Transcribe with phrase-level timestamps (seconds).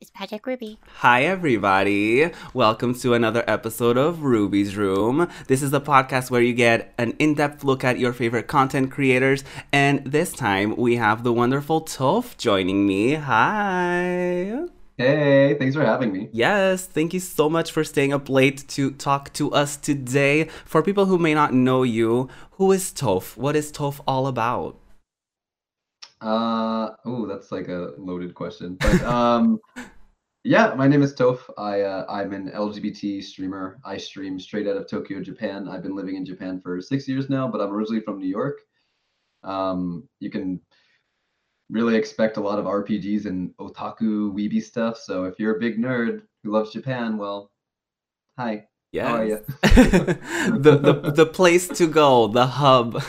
[0.00, 0.78] It's Project Ruby.
[0.96, 2.30] Hi, everybody.
[2.52, 5.30] Welcome to another episode of Ruby's Room.
[5.46, 8.90] This is the podcast where you get an in depth look at your favorite content
[8.90, 9.44] creators.
[9.72, 13.14] And this time we have the wonderful Toph joining me.
[13.14, 14.66] Hi.
[15.00, 16.28] Hey, thanks for having me.
[16.30, 20.44] Yes, thank you so much for staying up late to talk to us today.
[20.66, 23.34] For people who may not know you, who is Toph?
[23.34, 24.78] What is Toph all about?
[26.20, 28.76] Uh, oh, that's like a loaded question.
[28.78, 29.58] But um,
[30.44, 31.48] yeah, my name is Toph.
[31.56, 33.78] I uh, I'm an LGBT streamer.
[33.82, 35.66] I stream straight out of Tokyo, Japan.
[35.66, 38.58] I've been living in Japan for six years now, but I'm originally from New York.
[39.44, 40.60] Um, you can
[41.70, 44.98] really expect a lot of RPGs and otaku weeby stuff.
[44.98, 47.50] So if you're a big nerd who loves Japan, well,
[48.38, 48.66] hi.
[48.92, 49.08] Yeah.
[49.08, 49.44] How are you?
[49.62, 53.00] the, the the place to go, the hub.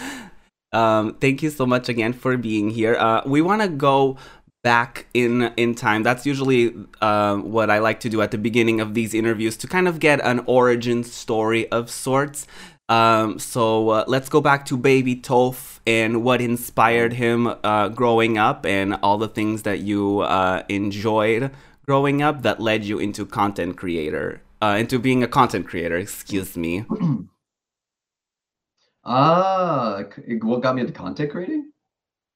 [0.72, 2.94] um, thank you so much again for being here.
[2.96, 4.18] Uh, we want to go
[4.62, 6.02] back in in time.
[6.02, 9.66] That's usually uh, what I like to do at the beginning of these interviews to
[9.66, 12.46] kind of get an origin story of sorts.
[12.88, 18.36] Um, so uh, let's go back to Baby Toph and what inspired him uh, growing
[18.36, 21.50] up and all the things that you uh, enjoyed
[21.86, 25.96] growing up that led you into content creator, uh, into being a content creator.
[25.96, 26.84] Excuse me.
[29.04, 30.02] ah,
[30.42, 31.70] what got me into content creating?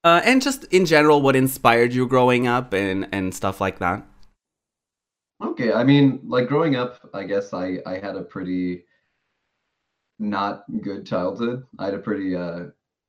[0.03, 4.05] Uh, and just in general, what inspired you growing up and and stuff like that.
[5.43, 8.85] Okay, I mean, like growing up, I guess I I had a pretty
[10.19, 11.65] not good childhood.
[11.79, 12.65] I had a pretty uh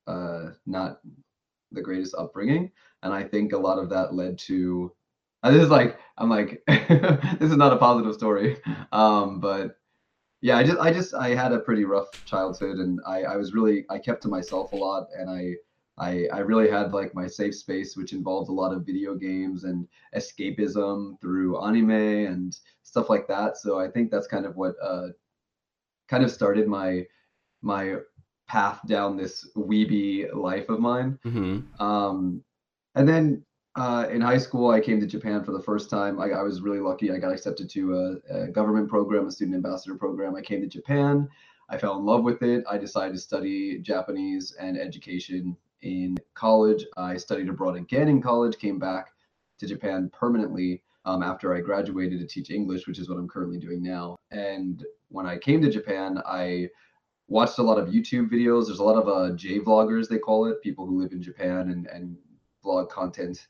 [0.06, 1.00] uh not
[1.72, 2.70] the greatest upbringing,
[3.02, 4.92] and I think a lot of that led to
[5.42, 8.58] uh, this is like I'm like this is not a positive story.
[8.92, 9.76] Um, but
[10.42, 13.52] yeah, I just I just I had a pretty rough childhood, and I I was
[13.54, 15.54] really I kept to myself a lot, and I.
[15.98, 19.64] I, I really had like my safe space, which involved a lot of video games
[19.64, 19.86] and
[20.16, 23.58] escapism through anime and stuff like that.
[23.58, 25.08] So I think that's kind of what uh,
[26.10, 27.06] kind of started my
[27.62, 27.96] my
[28.48, 31.18] path down this weeby life of mine.
[31.22, 32.42] hmm Um,
[32.96, 33.44] and then
[33.76, 36.20] uh, in high school, I came to Japan for the first time.
[36.20, 37.12] I, I was really lucky.
[37.12, 40.34] I got accepted to a, a government program, a student ambassador program.
[40.34, 41.28] I came to Japan.
[41.68, 42.64] I fell in love with it.
[42.68, 46.84] I decided to study Japanese and education in college.
[46.96, 49.12] I studied abroad again in college, came back
[49.60, 53.58] to Japan permanently um, after I graduated to teach English, which is what I'm currently
[53.58, 54.18] doing now.
[54.30, 56.68] And when I came to Japan, I
[57.28, 58.66] watched a lot of YouTube videos.
[58.66, 61.70] There's a lot of uh, J vloggers, they call it, people who live in Japan
[61.70, 62.16] and, and
[62.64, 63.46] vlog content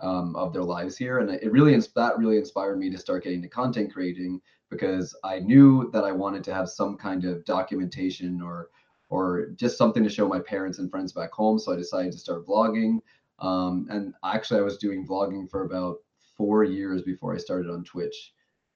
[0.00, 1.18] um, of their lives here.
[1.18, 4.40] And it really, that really inspired me to start getting into content creating
[4.70, 8.68] because I knew that I wanted to have some kind of documentation or
[9.10, 11.58] or just something to show my parents and friends back home.
[11.58, 13.00] So I decided to start vlogging.
[13.40, 15.98] Um, and actually, I was doing vlogging for about
[16.42, 18.32] four years before I started on Twitch.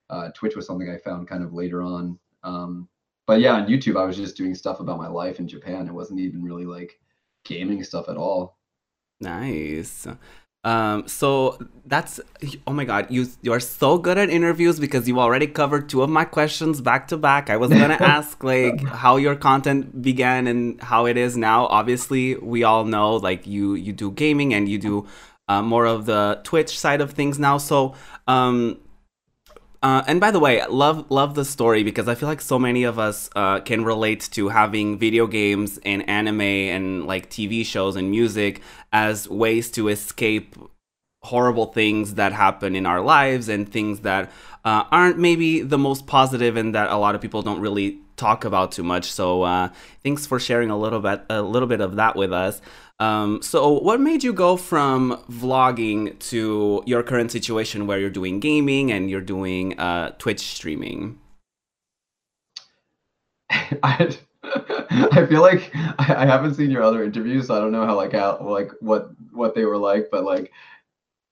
[0.09, 2.17] Uh, Twitch was something I found kind of later on.
[2.45, 2.89] Um,
[3.27, 5.89] but yeah, on YouTube, I was just doing stuff about my life in Japan.
[5.89, 7.01] It wasn't even really like
[7.45, 8.57] gaming stuff at all.
[9.21, 10.07] Nice.
[10.63, 12.21] Um, so that's
[12.69, 16.03] oh my god, you you are so good at interviews because you already covered two
[16.03, 17.51] of my questions back to back.
[17.51, 21.67] I was gonna ask like how your content began and how it is now.
[21.67, 25.07] Obviously, we all know like you you do gaming and you do
[25.49, 27.59] uh, more of the Twitch side of things now.
[27.59, 27.95] So
[28.27, 28.81] um,
[29.83, 32.85] uh, and by the way, love love the story because I feel like so many
[32.85, 37.95] of us uh, can relate to having video games and anime and like TV shows
[37.95, 38.63] and music
[38.93, 40.57] as ways to escape
[41.23, 44.31] horrible things that happen in our lives and things that
[44.65, 48.45] uh, aren't maybe the most positive and that a lot of people don't really talk
[48.45, 49.13] about too much.
[49.13, 49.69] So uh,
[50.03, 52.61] thanks for sharing a little bit a little bit of that with us.
[52.99, 58.41] Um, so what made you go from vlogging to your current situation where you're doing
[58.41, 61.19] gaming and you're doing uh, Twitch streaming?
[63.83, 64.17] I
[65.13, 67.97] I feel like I, I haven't seen your other interviews, so I don't know how
[67.97, 70.53] like how like what what they were like, but like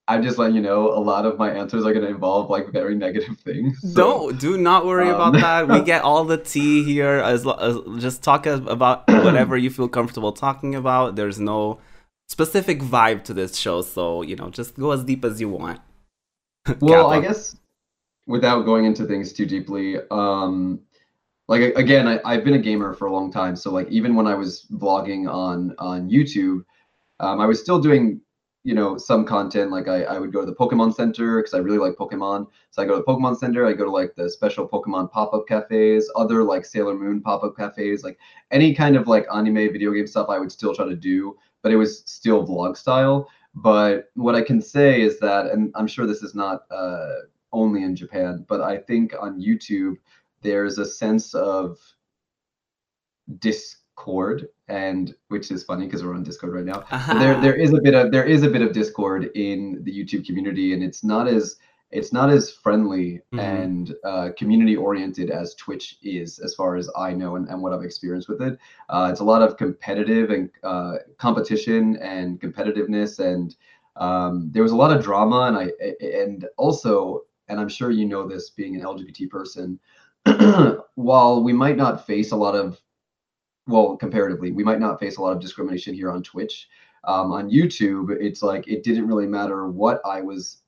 [0.06, 2.94] I'm just letting you know a lot of my answers are gonna involve like very
[2.94, 3.80] negative things.
[3.80, 5.68] So, Don't do not worry about um, that.
[5.68, 7.16] We get all the tea here.
[7.16, 11.16] As, as just talk about whatever you feel comfortable talking about.
[11.16, 11.80] There's no
[12.28, 15.80] specific vibe to this show, so you know, just go as deep as you want.
[16.80, 17.56] Well, I guess
[18.26, 20.80] without going into things too deeply, um,
[21.48, 23.56] like again, I, I've been a gamer for a long time.
[23.56, 26.64] So like even when I was vlogging on on YouTube,
[27.20, 28.20] um, I was still doing
[28.64, 31.58] you know some content like I, I would go to the pokemon center because i
[31.58, 32.46] really like pokemon.
[32.70, 35.46] So i go to the pokemon center i go to like the special pokemon pop-up
[35.46, 38.18] cafes other like sailor moon pop-up cafes like
[38.50, 41.72] any kind of like anime video game stuff i would still try to do but
[41.72, 43.28] it was still vlog style.
[43.54, 47.14] But what i can say is that and i'm sure this is not uh,
[47.52, 49.94] only in japan but i think on youtube
[50.42, 51.78] there's a sense of
[53.94, 57.18] discord and which is funny because we're on discord right now uh-huh.
[57.18, 60.26] there there is a bit of there is a bit of discord in the youtube
[60.26, 61.56] community and it's not as
[61.90, 63.38] it's not as friendly mm-hmm.
[63.38, 67.72] and uh, community oriented as twitch is as far as i know and, and what
[67.72, 68.58] i've experienced with it
[68.88, 73.56] uh, it's a lot of competitive and uh, competition and competitiveness and
[73.96, 75.70] um, there was a lot of drama and i
[76.04, 79.78] and also and i'm sure you know this being an lgbt person
[80.94, 82.80] while we might not face a lot of
[83.66, 86.68] well, comparatively, we might not face a lot of discrimination here on Twitch.
[87.04, 90.62] Um, on YouTube, it's like it didn't really matter what I was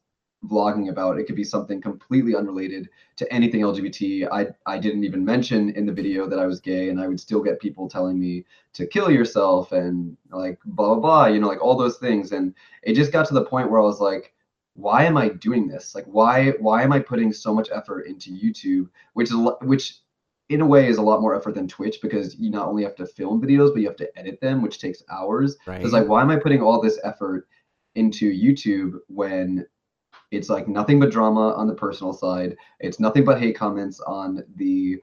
[0.45, 1.19] vlogging about.
[1.19, 4.29] It could be something completely unrelated to anything LGBT.
[4.31, 7.21] I I didn't even mention in the video that I was gay, and I would
[7.21, 8.45] still get people telling me
[8.75, 12.33] to kill yourself and like blah blah blah, you know, like all those things.
[12.33, 14.35] And it just got to the point where I was like,
[14.75, 15.95] why am I doing this?
[15.95, 20.01] Like, why why am I putting so much effort into YouTube, which is which
[20.49, 22.95] in a way is a lot more effort than Twitch because you not only have
[22.97, 25.57] to film videos, but you have to edit them, which takes hours.
[25.67, 25.83] Right.
[25.83, 27.49] It's like, why am I putting all this effort
[27.95, 29.67] into YouTube when
[30.31, 32.57] it's like nothing but drama on the personal side?
[32.81, 34.99] It's nothing but hate comments on the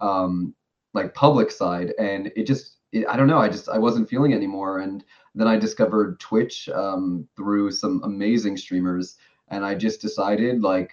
[0.00, 0.54] um
[0.94, 3.38] like public side, and it just it, I don't know.
[3.38, 5.04] I just I wasn't feeling anymore, and
[5.34, 9.16] then I discovered Twitch um, through some amazing streamers,
[9.48, 10.92] and I just decided like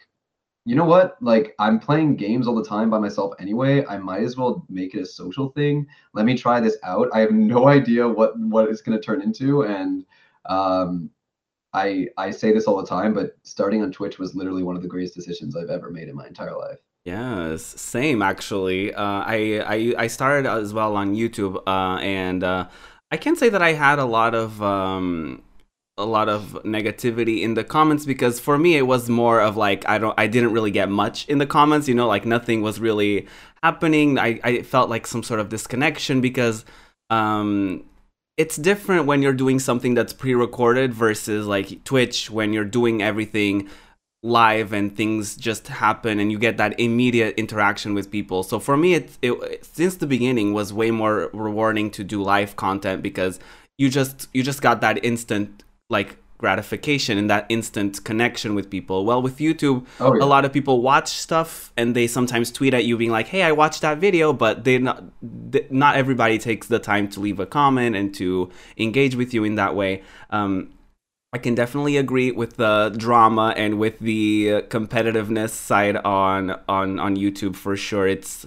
[0.65, 1.17] you know what?
[1.21, 3.85] Like I'm playing games all the time by myself anyway.
[3.85, 5.87] I might as well make it a social thing.
[6.13, 7.07] Let me try this out.
[7.13, 10.05] I have no idea what what it's going to turn into and
[10.47, 11.09] um
[11.73, 14.81] I I say this all the time, but starting on Twitch was literally one of
[14.81, 16.79] the greatest decisions I've ever made in my entire life.
[17.03, 18.93] Yes, same actually.
[18.93, 22.67] Uh, I, I I started as well on YouTube, uh, and uh,
[23.11, 25.43] I can't say that I had a lot of um,
[25.97, 29.87] a lot of negativity in the comments because for me it was more of like
[29.87, 32.81] I don't I didn't really get much in the comments, you know, like nothing was
[32.81, 33.27] really
[33.63, 34.19] happening.
[34.19, 36.65] I, I felt like some sort of disconnection because
[37.09, 37.85] um
[38.35, 43.69] it's different when you're doing something that's pre-recorded versus like Twitch when you're doing everything
[44.21, 48.43] live and things just happen and you get that immediate interaction with people.
[48.43, 52.57] So for me it, it since the beginning was way more rewarding to do live
[52.57, 53.39] content because
[53.77, 59.05] you just you just got that instant like gratification and that instant connection with people.
[59.05, 60.23] Well, with YouTube, oh, yeah.
[60.23, 63.43] a lot of people watch stuff and they sometimes tweet at you being like, "Hey,
[63.43, 67.39] I watched that video," but they not they, not everybody takes the time to leave
[67.39, 70.03] a comment and to engage with you in that way.
[70.29, 70.71] Um,
[71.33, 77.15] I can definitely agree with the drama and with the competitiveness side on on on
[77.15, 78.07] YouTube for sure.
[78.07, 78.45] It's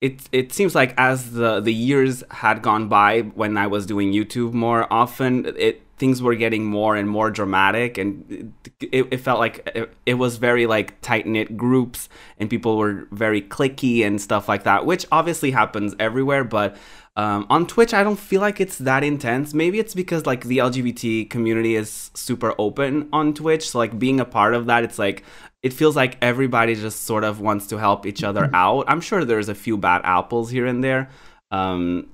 [0.00, 4.12] it it seems like as the the years had gone by when I was doing
[4.12, 9.38] YouTube more often, it things were getting more and more dramatic and it, it felt
[9.38, 14.46] like it, it, was very like tight-knit groups and people were very clicky and stuff
[14.48, 16.76] like that which obviously happens everywhere but
[17.16, 19.54] um, on twitch i don't feel like it's that intense.
[19.54, 24.20] Maybe it's because like the lgbt community is super open on twitch so like being
[24.20, 25.24] a part of that it's like
[25.66, 29.24] it feels like everybody just sort of wants to help each other out i'm sure
[29.24, 31.10] there's a few bad apples here and there
[31.50, 32.08] um,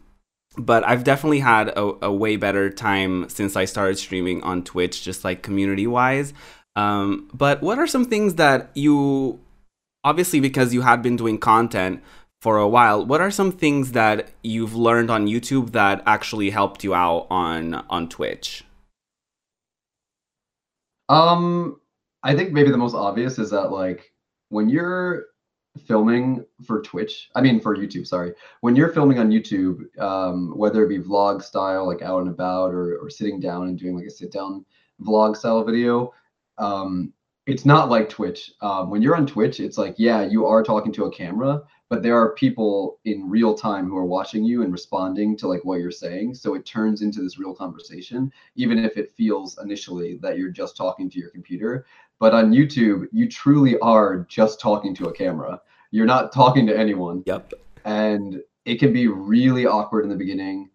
[0.56, 5.02] but I've definitely had a, a, way better time since I started streaming on Twitch,
[5.02, 6.34] just like community wise.
[6.76, 9.40] Um, but what are some things that you,
[10.04, 12.02] obviously, because you had been doing content
[12.42, 16.84] for a while, what are some things that you've learned on YouTube that actually helped
[16.84, 18.64] you out on on Twitch?
[21.08, 21.80] Um,
[22.22, 24.12] I think maybe the most obvious is that like
[24.48, 25.26] when you're
[25.86, 28.34] filming for Twitch, I mean for YouTube, sorry.
[28.60, 32.72] When you're filming on YouTube, um, whether it be vlog style, like out and about,
[32.72, 34.64] or or sitting down and doing like a sit down
[35.00, 36.12] vlog style video,
[36.58, 37.12] um,
[37.46, 38.52] it's not like Twitch.
[38.60, 42.02] Um, when you're on Twitch, it's like yeah, you are talking to a camera, but
[42.02, 45.80] there are people in real time who are watching you and responding to like what
[45.80, 46.34] you're saying.
[46.34, 50.76] So it turns into this real conversation, even if it feels initially that you're just
[50.76, 51.84] talking to your computer.
[52.22, 55.60] But on YouTube, you truly are just talking to a camera.
[55.90, 57.24] You're not talking to anyone.
[57.26, 57.54] Yep.
[57.84, 60.70] And it can be really awkward in the beginning,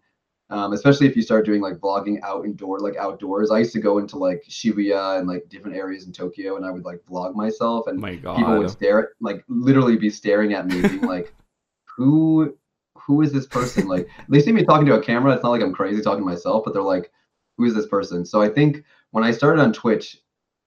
[0.50, 3.50] um, especially if you start doing like vlogging out indoor, like outdoors.
[3.50, 6.70] I used to go into like Shibuya and like different areas in Tokyo, and I
[6.70, 10.82] would like vlog myself, and My people would stare, like literally be staring at me,
[10.82, 11.34] being like,
[11.96, 12.54] "Who,
[12.98, 15.32] who is this person?" Like they see me talking to a camera.
[15.32, 17.10] It's not like I'm crazy talking to myself, but they're like,
[17.56, 20.18] "Who is this person?" So I think when I started on Twitch,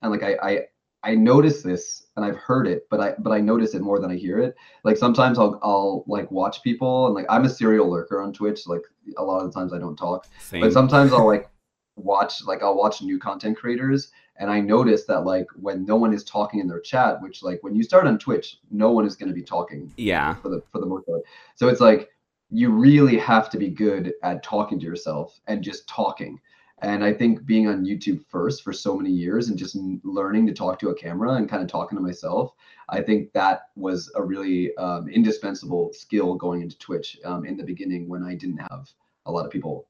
[0.02, 0.60] and like I I
[1.04, 4.12] I notice this and I've heard it, but I but I notice it more than
[4.12, 4.56] I hear it.
[4.84, 8.68] Like sometimes I'll I'll like watch people and like I'm a serial lurker on Twitch.
[8.68, 8.84] Like
[9.18, 10.62] a lot of the times I don't talk, Same.
[10.62, 11.50] but sometimes I'll like
[11.96, 16.14] watch like I'll watch new content creators and I notice that like when no one
[16.14, 19.16] is talking in their chat, which like when you start on Twitch, no one is
[19.16, 20.36] going to be talking yeah.
[20.36, 21.22] for the for the most part.
[21.56, 22.10] So it's like
[22.50, 26.40] you really have to be good at talking to yourself and just talking.
[26.82, 30.54] And I think being on YouTube first for so many years and just learning to
[30.54, 32.54] talk to a camera and kind of talking to myself,
[32.90, 37.64] I think that was a really um, indispensable skill going into Twitch um, in the
[37.64, 38.90] beginning when I didn't have
[39.28, 39.88] a lot of people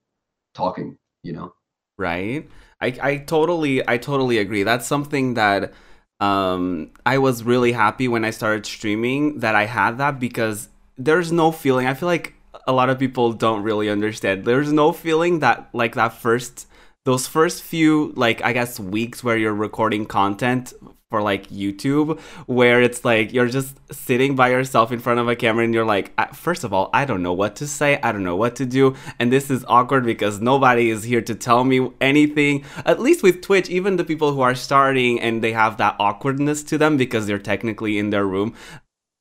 [0.53, 0.97] talking.
[1.23, 1.53] You know.
[1.99, 2.49] right
[2.81, 5.71] i i totally i totally agree that's something that
[6.19, 11.31] um i was really happy when i started streaming that i had that because there's
[11.31, 12.33] no feeling i feel like
[12.65, 16.65] a lot of people don't really understand there's no feeling that like that first
[17.05, 20.73] those first few like i guess weeks where you're recording content
[21.11, 25.35] for like YouTube where it's like you're just sitting by yourself in front of a
[25.35, 27.99] camera and you're like first of all I don't know what to say.
[28.01, 28.95] I don't know what to do.
[29.19, 33.41] And this is awkward because nobody is here to tell me anything at least with
[33.41, 37.27] Twitch even the people who are starting and they have that awkwardness to them because
[37.27, 38.55] they're technically in their room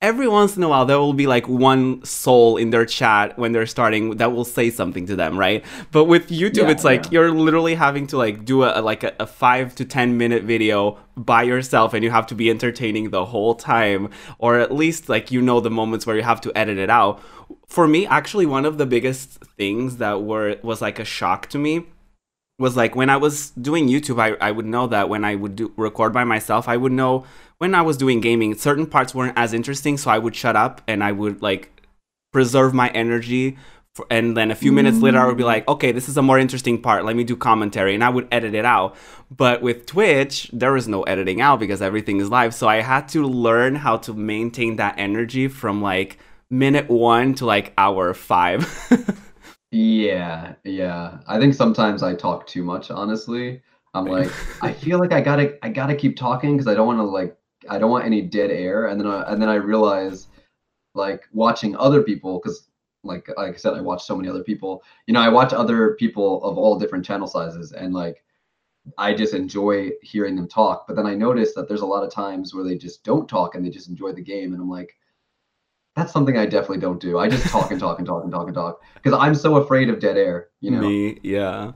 [0.03, 3.53] every once in a while there will be like one soul in their chat when
[3.53, 7.05] they're starting that will say something to them right but with youtube Yeah, it's like
[7.05, 7.11] yeah.
[7.13, 10.99] you're literally having to like do a like a, a five to ten minute video
[11.17, 15.31] by yourself and you have to be entertaining the whole time or at least like
[15.31, 17.21] you know the moments where you have to edit it out
[17.67, 21.59] for me actually one of the biggest things that were was like a shock to
[21.59, 21.85] me
[22.59, 25.57] was like when I was doing YouTube, I, I would know that when I would
[25.57, 27.25] do, record by myself, I would know
[27.61, 30.81] when I was doing gaming, certain parts weren't as interesting, so I would shut up
[30.89, 31.71] and I would like
[32.33, 33.59] preserve my energy.
[33.95, 35.75] For, and then a few minutes later, I would be like, mm.
[35.75, 37.05] okay, this is a more interesting part.
[37.05, 38.97] Let me do commentary, and I would edit it out.
[39.31, 42.55] But with Twitch, there is no editing out because everything is live.
[42.55, 47.47] So I had to learn how to maintain that energy from like minute one to
[47.47, 48.67] like hour five.
[49.73, 51.19] Yeah, yeah.
[51.29, 53.63] I think sometimes I talk too much, honestly.
[53.95, 54.31] I'm like,
[54.63, 57.37] I feel like I gotta, I gotta keep talking because I don't want to like,
[57.71, 58.89] I don't want any dead air.
[58.89, 60.29] And then, I, and then I realize,
[60.95, 62.69] like, watching other people, because
[63.03, 64.83] like, like I said, I watch so many other people.
[65.07, 68.23] You know, I watch other people of all different channel sizes, and like,
[68.99, 70.87] I just enjoy hearing them talk.
[70.87, 73.55] But then I notice that there's a lot of times where they just don't talk
[73.55, 74.97] and they just enjoy the game, and I'm like.
[75.97, 77.19] That's something I definitely don't do.
[77.19, 79.91] I just talk and talk and talk and talk and talk because I'm so afraid
[79.91, 80.49] of dead air.
[80.61, 80.81] You know.
[80.81, 81.73] Me, yeah.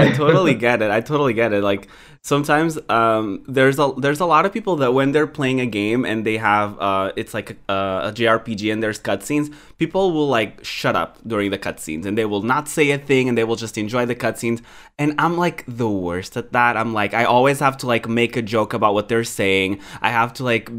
[0.00, 0.90] I totally get it.
[0.90, 1.62] I totally get it.
[1.62, 1.88] Like
[2.22, 6.04] sometimes um there's a there's a lot of people that when they're playing a game
[6.04, 7.72] and they have uh it's like a,
[8.04, 12.26] a JRPG and there's cutscenes, people will like shut up during the cutscenes and they
[12.26, 14.60] will not say a thing and they will just enjoy the cutscenes.
[14.98, 16.76] And I'm like the worst at that.
[16.76, 19.80] I'm like I always have to like make a joke about what they're saying.
[20.02, 20.70] I have to like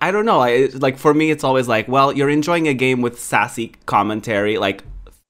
[0.00, 0.40] I don't know.
[0.40, 4.58] I like for me it's always like, well, you're enjoying a game with sassy commentary
[4.58, 4.82] like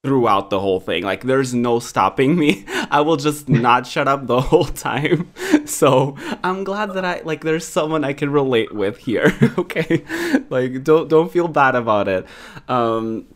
[0.03, 1.03] throughout the whole thing.
[1.03, 2.65] Like there's no stopping me.
[2.91, 5.31] I will just not shut up the whole time.
[5.65, 9.31] So I'm glad that I like there's someone I can relate with here.
[9.57, 10.03] okay.
[10.49, 12.25] Like don't don't feel bad about it.
[12.67, 13.27] Um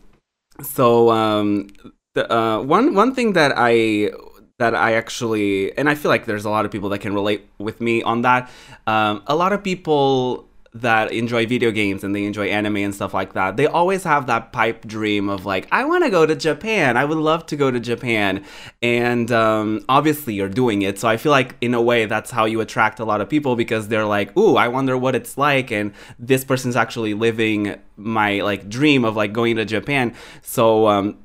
[0.60, 1.68] so um
[2.14, 4.10] the uh one one thing that I
[4.58, 7.46] that I actually and I feel like there's a lot of people that can relate
[7.58, 8.50] with me on that.
[8.86, 13.14] Um a lot of people that enjoy video games and they enjoy anime and stuff
[13.14, 16.34] like that, they always have that pipe dream of like, I want to go to
[16.34, 16.96] Japan.
[16.96, 18.44] I would love to go to Japan.
[18.82, 20.98] And um, obviously, you're doing it.
[20.98, 23.54] So I feel like, in a way, that's how you attract a lot of people
[23.54, 25.70] because they're like, ooh, I wonder what it's like.
[25.70, 30.12] And this person's actually living my like dream of like going to Japan.
[30.42, 31.18] So, um,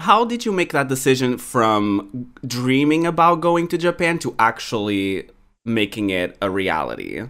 [0.00, 5.30] how did you make that decision from dreaming about going to Japan to actually
[5.64, 7.22] making it a reality?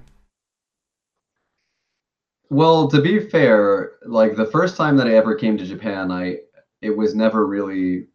[2.53, 6.41] Well, to be fair, like the first time that I ever came to Japan, I
[6.83, 8.09] it was never really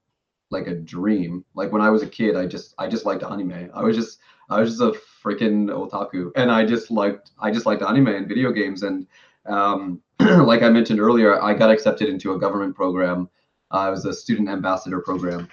[0.51, 1.43] like a dream.
[1.55, 3.71] Like when I was a kid, I just I just liked anime.
[3.73, 4.19] I was just
[4.51, 4.91] I was just a
[5.23, 8.83] freaking otaku, and I just liked I just liked anime and video games.
[8.83, 9.07] And
[9.47, 13.29] um, like I mentioned earlier, I got accepted into a government program.
[13.71, 15.49] Uh, it was a student ambassador program,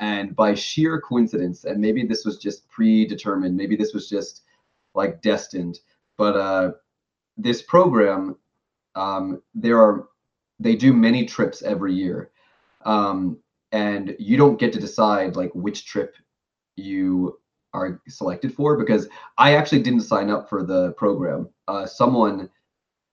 [0.00, 4.44] and by sheer coincidence, and maybe this was just predetermined, maybe this was just
[4.94, 5.80] like destined,
[6.16, 6.70] but uh,
[7.36, 8.36] this program,
[8.94, 10.08] um, there are
[10.58, 12.30] they do many trips every year,
[12.84, 13.38] um,
[13.72, 16.16] and you don't get to decide like which trip
[16.76, 17.38] you
[17.74, 21.50] are selected for because I actually didn't sign up for the program.
[21.68, 22.48] Uh, someone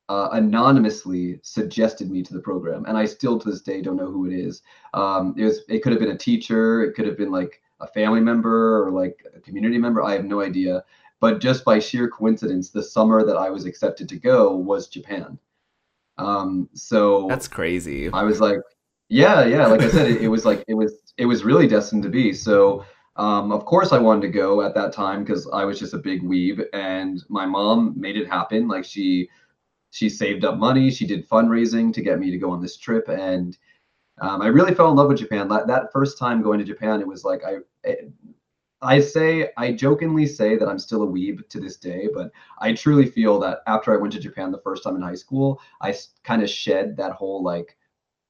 [0.10, 4.12] uh, anonymously suggested me to the program, and I still to this day don't know
[4.12, 4.62] who it is.
[4.94, 7.88] Um, it was it could have been a teacher, it could have been like a
[7.88, 10.01] family member or like a community member.
[10.01, 10.84] I have no idea.
[11.24, 15.39] But just by sheer coincidence, the summer that I was accepted to go was Japan.
[16.18, 18.10] Um, so that's crazy.
[18.12, 18.58] I was like,
[19.08, 19.65] yeah, yeah.
[19.68, 22.34] Like I said, it, it was like it was it was really destined to be.
[22.34, 22.84] So
[23.15, 25.98] um, of course I wanted to go at that time because I was just a
[25.98, 28.68] big weeb, and my mom made it happen.
[28.68, 29.30] Like she
[29.92, 33.08] she saved up money, she did fundraising to get me to go on this trip,
[33.08, 33.58] and
[34.20, 35.48] um, I really fell in love with Japan.
[35.48, 37.60] That that first time going to Japan, it was like I.
[38.84, 42.74] I say I jokingly say that I'm still a weeb to this day, but I
[42.74, 45.96] truly feel that after I went to Japan the first time in high school, I
[46.24, 47.78] kind of shed that whole like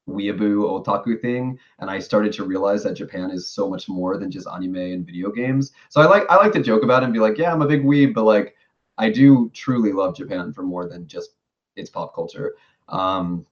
[0.07, 4.29] weeaboo otaku thing and i started to realize that japan is so much more than
[4.29, 5.71] just anime and video games.
[5.87, 7.67] So i like i like to joke about it and be like yeah i'm a
[7.67, 8.53] big weeb but like
[8.97, 11.31] i do truly love japan for more than just
[11.77, 12.55] its pop culture.
[12.89, 13.45] Um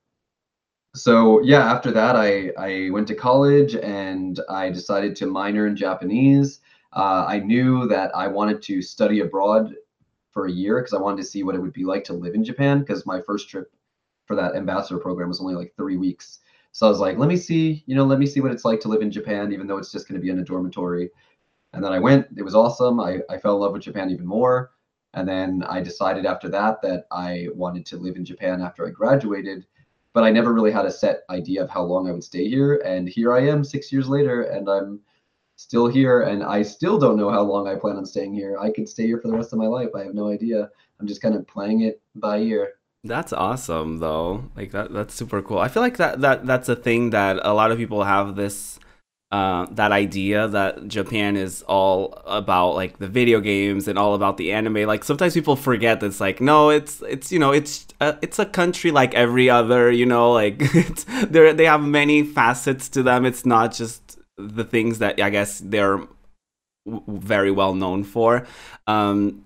[0.93, 5.75] so yeah after that i i went to college and i decided to minor in
[5.75, 6.59] japanese
[6.93, 9.75] uh, i knew that i wanted to study abroad
[10.31, 12.35] for a year because i wanted to see what it would be like to live
[12.35, 13.71] in japan because my first trip
[14.31, 16.39] for that ambassador program was only like three weeks.
[16.71, 18.79] So I was like, let me see, you know, let me see what it's like
[18.79, 21.09] to live in Japan, even though it's just going to be in a dormitory.
[21.73, 23.01] And then I went, it was awesome.
[23.01, 24.71] I, I fell in love with Japan even more.
[25.13, 28.91] And then I decided after that that I wanted to live in Japan after I
[28.91, 29.65] graduated,
[30.13, 32.77] but I never really had a set idea of how long I would stay here.
[32.85, 35.01] And here I am six years later, and I'm
[35.55, 36.23] still here.
[36.23, 38.57] And I still don't know how long I plan on staying here.
[38.59, 39.89] I could stay here for the rest of my life.
[39.95, 40.69] I have no idea.
[40.99, 42.73] I'm just kind of playing it by ear.
[43.03, 44.51] That's awesome though.
[44.55, 45.57] Like that that's super cool.
[45.57, 48.79] I feel like that that that's a thing that a lot of people have this
[49.31, 54.37] uh, that idea that Japan is all about like the video games and all about
[54.37, 54.85] the anime.
[54.85, 58.39] Like sometimes people forget that it's like no, it's it's you know it's uh, it's
[58.39, 59.89] a country like every other.
[59.89, 60.59] You know, like
[61.29, 63.25] they they have many facets to them.
[63.25, 64.10] It's not just
[64.41, 65.99] the things that I guess they're
[66.85, 68.45] very well known for.
[68.87, 69.45] Um,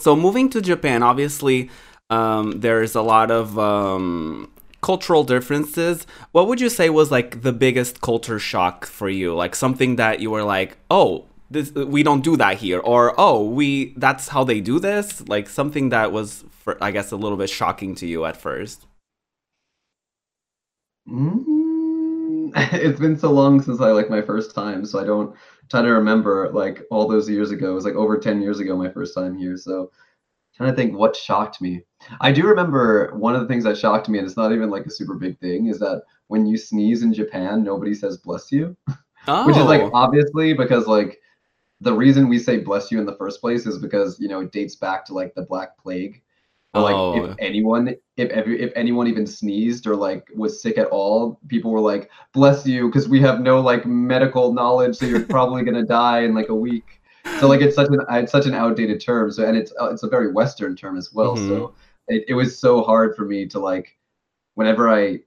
[0.00, 1.70] so moving to Japan, obviously
[2.10, 4.50] um, there's a lot of um,
[4.82, 6.06] cultural differences.
[6.32, 9.34] What would you say was like the biggest culture shock for you?
[9.34, 13.44] Like something that you were like, oh, this we don't do that here, or oh,
[13.44, 15.26] we that's how they do this.
[15.28, 18.86] Like something that was, for, I guess, a little bit shocking to you at first.
[21.08, 21.44] Mm,
[22.72, 25.34] it's been so long since I like my first time, so I don't
[25.68, 27.72] try to remember like all those years ago.
[27.72, 29.90] It was like over ten years ago my first time here, so
[30.56, 31.82] trying to think what shocked me.
[32.20, 34.86] I do remember one of the things that shocked me, and it's not even like
[34.86, 38.76] a super big thing, is that when you sneeze in Japan, nobody says bless you.
[39.26, 39.46] Oh.
[39.46, 39.90] Which is like oh.
[39.92, 41.18] obviously because like
[41.80, 44.52] the reason we say bless you in the first place is because you know it
[44.52, 46.22] dates back to like the Black Plague.
[46.74, 47.24] Or, like oh.
[47.24, 51.70] if anyone if every if anyone even sneezed or like was sick at all, people
[51.70, 55.82] were like bless you because we have no like medical knowledge, so you're probably gonna
[55.86, 57.00] die in like a week
[57.40, 59.30] so like it's such an it's such an outdated term.
[59.30, 61.36] So and it's uh, it's a very Western term as well.
[61.36, 61.48] Mm-hmm.
[61.48, 61.74] So
[62.08, 63.96] it, it was so hard for me to like
[64.54, 65.20] whenever I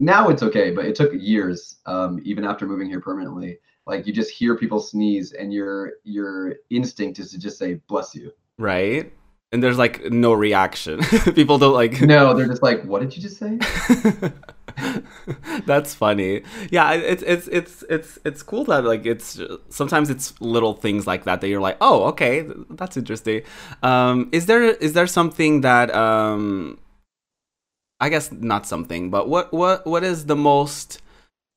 [0.00, 3.58] now it's okay, but it took years, um, even after moving here permanently.
[3.86, 8.14] Like you just hear people sneeze, and your your instinct is to just say "bless
[8.14, 9.12] you." Right
[9.54, 11.00] and there's like no reaction.
[11.34, 12.02] People don't like.
[12.02, 13.58] No, they're just like, "What did you just say?"
[15.64, 16.42] That's funny.
[16.72, 21.22] Yeah, it's it's it's it's it's cool that like it's sometimes it's little things like
[21.24, 23.42] that that you're like, "Oh, okay, that's interesting."
[23.84, 26.80] Um, is there is there something that um,
[28.00, 31.00] I guess not something, but what what what is the most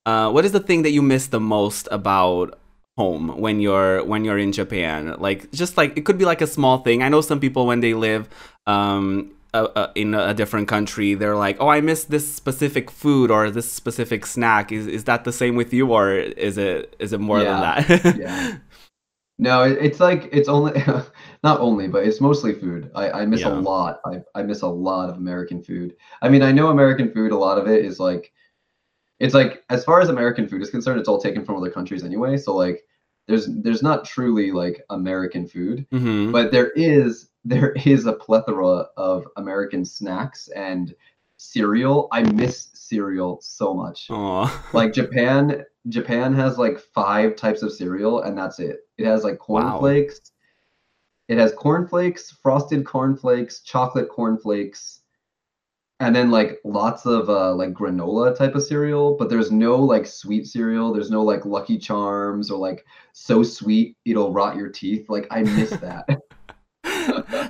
[0.05, 2.59] uh, what is the thing that you miss the most about
[2.97, 5.15] home when you're when you're in Japan.
[5.19, 7.03] Like just like it could be like a small thing.
[7.03, 8.27] I know some people when they live
[8.65, 13.31] um uh, uh, in a different country, they're like, "Oh, I miss this specific food
[13.31, 17.13] or this specific snack." Is is that the same with you, or is it is
[17.13, 17.81] it more yeah.
[17.81, 18.17] than that?
[18.17, 18.57] yeah.
[19.39, 20.73] No, it's like it's only
[21.43, 22.91] not only, but it's mostly food.
[22.95, 23.49] I, I miss yeah.
[23.49, 23.99] a lot.
[24.05, 25.95] I, I miss a lot of American food.
[26.21, 27.31] I mean, I know American food.
[27.31, 28.33] A lot of it is like
[29.19, 32.03] it's like as far as American food is concerned, it's all taken from other countries
[32.03, 32.37] anyway.
[32.37, 32.83] So like
[33.27, 36.31] there's there's not truly like American food, mm-hmm.
[36.31, 40.93] but there is there is a plethora of American snacks and
[41.37, 42.07] cereal.
[42.11, 44.07] I miss cereal so much.
[44.09, 44.51] Aww.
[44.73, 48.79] Like Japan, Japan has like five types of cereal, and that's it.
[48.97, 50.19] It has like cornflakes.
[50.19, 50.31] Wow.
[51.29, 54.96] It has cornflakes, frosted cornflakes, chocolate cornflakes,
[55.99, 60.05] and then like lots of uh, like granola type of cereal, but there's no like
[60.05, 60.93] sweet cereal.
[60.93, 65.09] There's no like Lucky Charms or like so sweet it'll rot your teeth.
[65.09, 66.07] Like I miss that.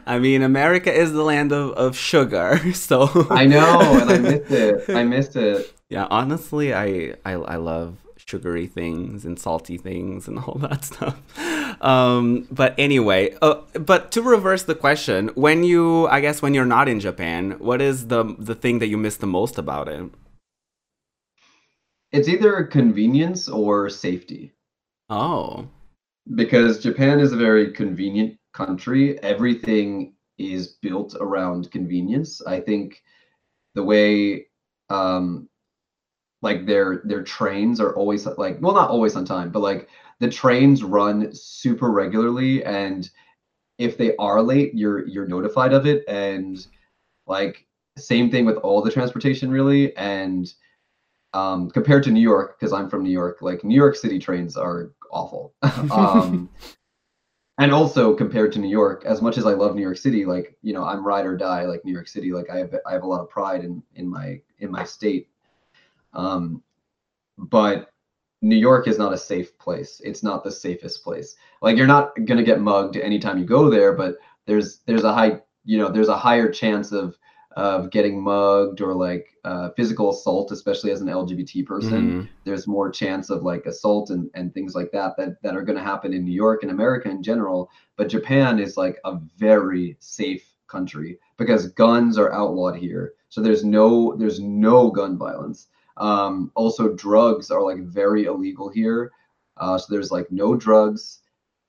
[0.05, 4.51] I mean, America is the land of, of sugar, so I know, and I miss
[4.51, 4.89] it.
[4.89, 5.73] I miss it.
[5.89, 7.95] Yeah, honestly, I I, I love
[8.27, 11.17] sugary things and salty things and all that stuff.
[11.81, 16.65] Um, but anyway, uh, but to reverse the question, when you, I guess, when you're
[16.65, 20.09] not in Japan, what is the the thing that you miss the most about it?
[22.11, 24.53] It's either convenience or safety.
[25.09, 25.67] Oh,
[26.35, 29.21] because Japan is a very convenient country.
[29.23, 32.41] Everything is built around convenience.
[32.45, 33.01] I think
[33.75, 34.47] the way
[34.89, 35.49] um
[36.47, 40.29] like their their trains are always like well not always on time, but like the
[40.29, 43.09] trains run super regularly and
[43.77, 46.65] if they are late, you're you're notified of it and
[47.27, 50.53] like same thing with all the transportation really and
[51.33, 54.55] um compared to New York because I'm from New York, like New York City trains
[54.55, 55.53] are awful.
[55.91, 56.49] um
[57.59, 60.55] and also compared to New York, as much as I love New York City, like
[60.61, 62.31] you know, I'm ride or die like New York City.
[62.31, 65.27] Like I have I have a lot of pride in in my in my state.
[66.13, 66.63] Um,
[67.37, 67.91] but
[68.41, 70.01] New York is not a safe place.
[70.03, 71.35] It's not the safest place.
[71.61, 74.15] Like you're not gonna get mugged anytime you go there, but
[74.45, 77.17] there's there's a high you know there's a higher chance of
[77.57, 82.07] of getting mugged or like uh, physical assault, especially as an LGBT person.
[82.07, 82.25] Mm-hmm.
[82.43, 85.77] There's more chance of like assault and, and things like that that, that are going
[85.77, 87.71] to happen in New York and America in general.
[87.95, 93.13] But Japan is like a very safe country because guns are outlawed here.
[93.29, 95.67] So there's no there's no gun violence.
[95.97, 99.11] Um, also, drugs are like very illegal here.
[99.57, 101.19] Uh, so there's like no drugs.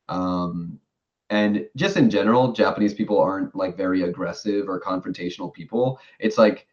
[0.09, 0.79] Um,
[1.31, 6.67] and just in general japanese people aren't like very aggressive or confrontational people it's like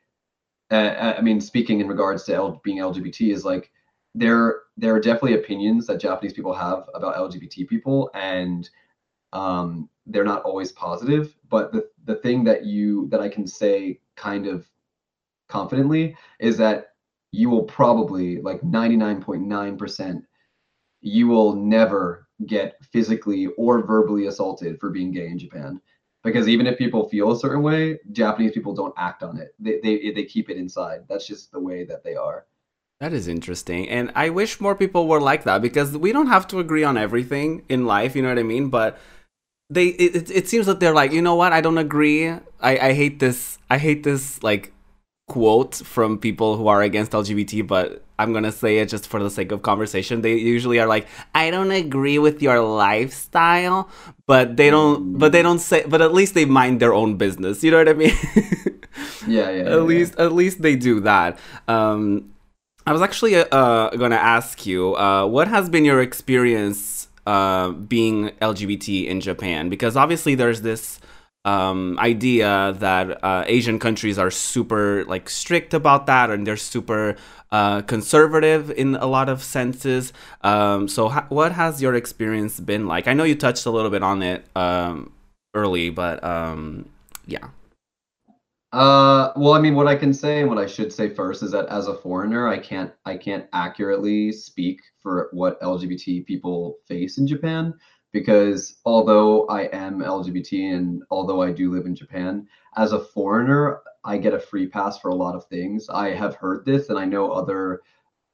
[0.71, 3.71] uh, i mean speaking in regards to L- being lgbt is like
[4.13, 8.69] there there are definitely opinions that japanese people have about lgbt people and
[9.33, 13.99] um, they're not always positive but the, the thing that you that i can say
[14.15, 14.65] kind of
[15.49, 16.94] confidently is that
[17.35, 20.21] you will probably like 99.9%
[21.05, 25.79] you will never get physically or verbally assaulted for being gay in Japan.
[26.23, 29.53] Because even if people feel a certain way, Japanese people don't act on it.
[29.59, 31.01] They, they, they keep it inside.
[31.07, 32.47] That's just the way that they are.
[32.99, 33.87] That is interesting.
[33.87, 36.97] And I wish more people were like that because we don't have to agree on
[36.97, 38.69] everything in life, you know what I mean?
[38.69, 38.97] But
[39.69, 42.29] they it, it seems that they're like, you know what, I don't agree.
[42.29, 44.71] I, I hate this I hate this like
[45.27, 49.29] quote from people who are against LGBT, but I'm gonna say it just for the
[49.29, 50.21] sake of conversation.
[50.21, 53.89] They usually are like, I don't agree with your lifestyle,
[54.27, 55.17] but they don't.
[55.17, 55.83] But they don't say.
[55.87, 57.63] But at least they mind their own business.
[57.63, 58.13] You know what I mean?
[59.27, 59.63] yeah, yeah.
[59.63, 61.39] At yeah, least, at least they do that.
[61.67, 62.31] Um,
[62.87, 68.29] I was actually uh, gonna ask you, uh, what has been your experience uh, being
[68.41, 69.69] LGBT in Japan?
[69.69, 70.99] Because obviously there's this
[71.45, 77.15] um, idea that uh, Asian countries are super like strict about that, and they're super
[77.51, 80.11] uh, conservative in a lot of senses.
[80.41, 83.07] Um, so, ha- what has your experience been like?
[83.07, 85.13] I know you touched a little bit on it um,
[85.53, 86.89] early, but um,
[87.27, 87.47] yeah.
[88.73, 91.51] Uh, well, I mean, what I can say and what I should say first is
[91.51, 97.17] that as a foreigner, I can't I can't accurately speak for what LGBT people face
[97.19, 97.73] in Japan
[98.15, 102.47] because although I am LGBT and although I do live in Japan,
[102.77, 105.89] as a foreigner, I get a free pass for a lot of things.
[105.89, 107.81] I have heard this, and I know other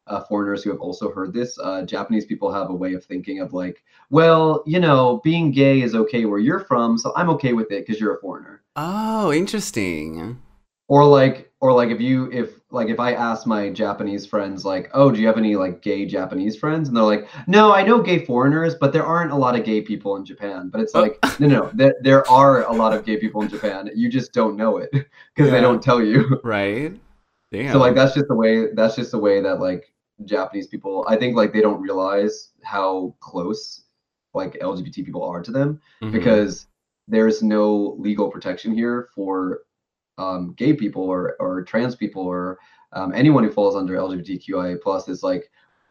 [0.05, 1.57] uh, foreigners who have also heard this.
[1.57, 5.81] Uh, Japanese people have a way of thinking of like, well, you know, being gay
[5.81, 8.61] is okay where you're from, so I'm okay with it because you're a foreigner.
[8.75, 10.39] Oh, interesting
[10.91, 14.89] or like or like if you if like if i ask my japanese friends like
[14.93, 18.01] oh do you have any like gay japanese friends and they're like no i know
[18.01, 21.17] gay foreigners but there aren't a lot of gay people in japan but it's like
[21.39, 24.57] no no there, there are a lot of gay people in japan you just don't
[24.57, 25.51] know it because yeah.
[25.51, 26.99] they don't tell you right
[27.51, 27.71] Damn.
[27.71, 29.93] so like that's just the way that's just the way that like
[30.25, 33.83] japanese people i think like they don't realize how close
[34.33, 36.11] like lgbt people are to them mm-hmm.
[36.11, 36.67] because
[37.07, 39.61] there's no legal protection here for
[40.21, 42.59] um, gay people or or trans people or
[42.93, 45.49] um, anyone who falls under LGBTQIA plus is like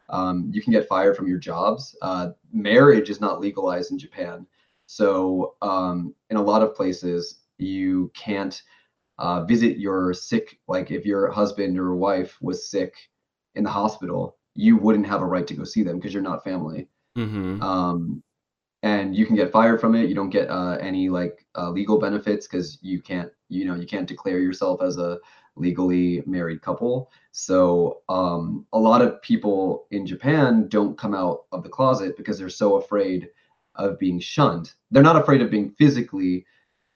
[0.08, 1.96] um, you can get fired from your jobs.
[2.02, 4.46] Uh, marriage is not legalized in Japan,
[4.86, 8.62] so um, in a lot of places you can't
[9.18, 10.58] uh, visit your sick.
[10.68, 12.94] Like if your husband or wife was sick
[13.54, 16.44] in the hospital, you wouldn't have a right to go see them because you're not
[16.44, 16.88] family.
[17.16, 17.62] Mm-hmm.
[17.62, 18.22] Um,
[18.82, 20.08] and you can get fired from it.
[20.08, 23.86] You don't get uh, any like uh, legal benefits because you can't, you know, you
[23.86, 25.18] can't declare yourself as a
[25.56, 27.10] legally married couple.
[27.32, 32.38] So um, a lot of people in Japan don't come out of the closet because
[32.38, 33.28] they're so afraid
[33.76, 34.72] of being shunned.
[34.90, 36.46] They're not afraid of being physically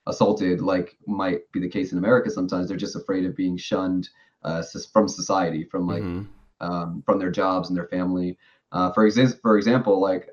[0.06, 2.30] assaulted, like might be the case in America.
[2.30, 4.08] Sometimes they're just afraid of being shunned
[4.42, 6.24] uh, from society, from like mm-hmm.
[6.60, 8.36] um, from their jobs and their family.
[8.72, 10.28] Uh, for example, for example, like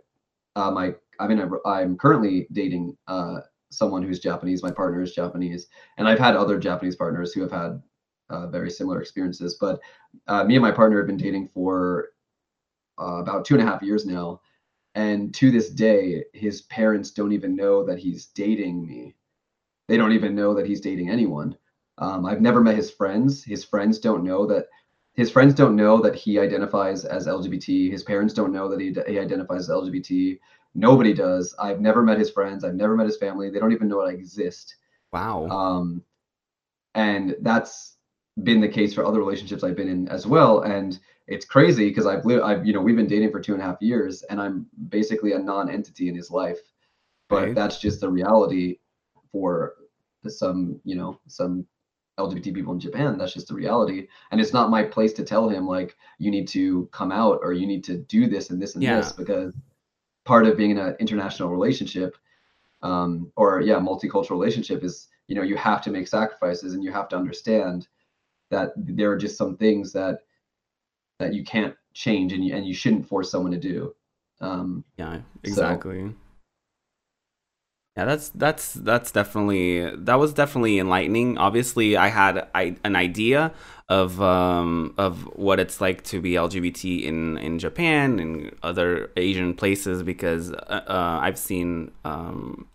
[0.56, 4.64] uh, my I mean I'm, currently dating uh, someone who's Japanese.
[4.64, 7.82] My partner is Japanese, and I've had other Japanese partners who have had
[8.30, 9.58] uh, very similar experiences.
[9.60, 9.80] But
[10.28, 12.10] uh, me and my partner have been dating for
[13.00, 14.42] uh, about two and a half years now,
[14.96, 19.16] and to this day, his parents don't even know that he's dating me.
[19.88, 21.56] They don't even know that he's dating anyone.
[21.98, 23.44] Um, I've never met his friends.
[23.44, 24.68] His friends don't know that.
[25.14, 27.92] His friends don't know that he identifies as LGBT.
[27.92, 30.40] His parents don't know that he, he identifies as LGBT.
[30.74, 31.54] Nobody does.
[31.60, 32.64] I've never met his friends.
[32.64, 33.50] I've never met his family.
[33.50, 34.76] They don't even know I exist.
[35.12, 35.48] Wow.
[35.50, 36.04] Um,
[36.96, 37.98] and that's
[38.44, 40.62] been the case for other relationships I've been in as well.
[40.62, 43.62] And it's crazy because I've lived, I've, you know, we've been dating for two and
[43.62, 46.60] a half years and I'm basically a non entity in his life.
[47.30, 47.56] But Right.
[47.56, 48.80] that's just the reality
[49.32, 49.76] for
[50.28, 51.66] some, you know, some
[52.18, 53.18] LGBT people in Japan.
[53.18, 54.08] That's just the reality.
[54.32, 57.54] And it's not my place to tell him, like, you need to come out or
[57.54, 58.98] you need to do this and this and Yeah.
[58.98, 59.56] this because
[60.26, 62.16] part of being in an international relationship
[62.82, 66.92] um, or yeah multicultural relationship is you know you have to make sacrifices and you
[66.92, 67.88] have to understand
[68.50, 70.20] that there are just some things that
[71.20, 73.94] that you can't change and you, and you shouldn't force someone to do
[74.42, 76.14] um, Yeah, So- exactly.
[77.98, 81.38] Yeah, that's that's that's definitely that was definitely enlightening.
[81.38, 83.54] Obviously, I had I, an idea
[83.90, 89.54] of um, of what it's like to be LGBT in in Japan and other Asian
[89.54, 92.68] places because uh, uh, I've seen um,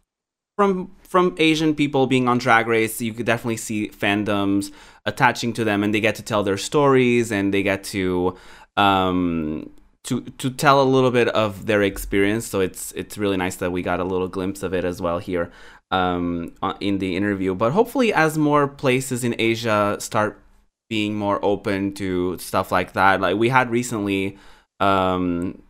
[0.56, 4.70] from from Asian people being on Drag Race, you could definitely see fandoms
[5.06, 8.36] attaching to them, and they get to tell their stories, and they get to
[8.76, 9.70] um,
[10.06, 12.46] to to tell a little bit of their experience.
[12.46, 15.18] So it's it's really nice that we got a little glimpse of it as well
[15.18, 15.50] here
[15.90, 17.54] um, in the interview.
[17.54, 20.40] But hopefully, as more places in Asia start
[20.88, 24.38] being more open to stuff like that, like we had recently.
[24.80, 25.62] Um,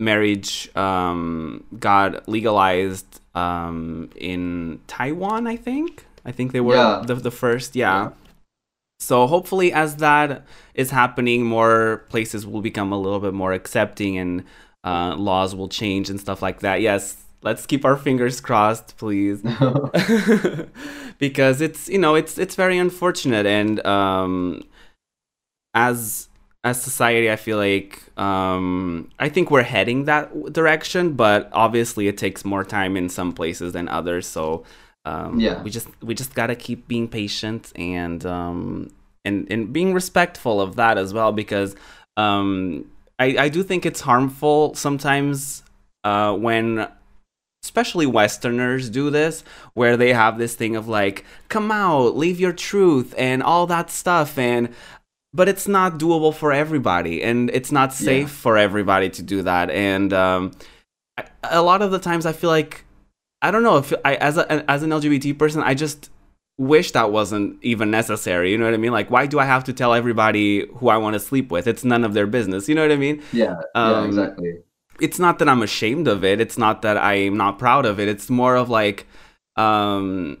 [0.00, 6.06] marriage um, got legalized um, in Taiwan, I think.
[6.24, 7.02] I think they were Yeah.
[7.04, 8.04] the, the first, yeah.
[8.04, 8.10] Yeah.
[9.00, 14.18] So hopefully, as that is happening, more places will become a little bit more accepting
[14.18, 14.44] and
[14.84, 16.80] uh, laws will change and stuff like that.
[16.80, 19.42] Yes, let's keep our fingers crossed, please
[21.18, 24.62] because it's you know it's it's very unfortunate and um
[25.74, 26.28] as
[26.64, 32.18] as society i feel like um i think we're heading that direction but obviously it
[32.18, 34.64] takes more time in some places than others so
[35.04, 35.62] um Yeah.
[35.62, 38.90] we just we just gotta keep being patient and um
[39.24, 41.76] and and being respectful of that as well because
[42.16, 42.84] um
[43.18, 45.62] i i do think it's harmful sometimes
[46.04, 46.88] uh when
[47.64, 49.42] especially westerners do this
[49.74, 53.90] where they have this thing of like come out leave your truth and all that
[53.90, 54.68] stuff and
[55.34, 58.42] but it's not doable for everybody and it's not safe Yeah.
[58.44, 60.52] for everybody to do that and um
[61.18, 62.84] I, a lot of the times i feel like
[63.42, 66.10] i don't know if i as a as an lgbt person i just
[66.58, 69.62] wish that wasn't even necessary you know what i mean like why do i have
[69.62, 72.74] to tell everybody who i want to sleep with it's none of their business you
[72.74, 74.54] know what i mean yeah yeah Um, exactly
[75.00, 76.40] it's not that I'm ashamed of it.
[76.40, 78.08] It's not that I'm not proud of it.
[78.08, 79.06] It's more of like,
[79.54, 80.38] um,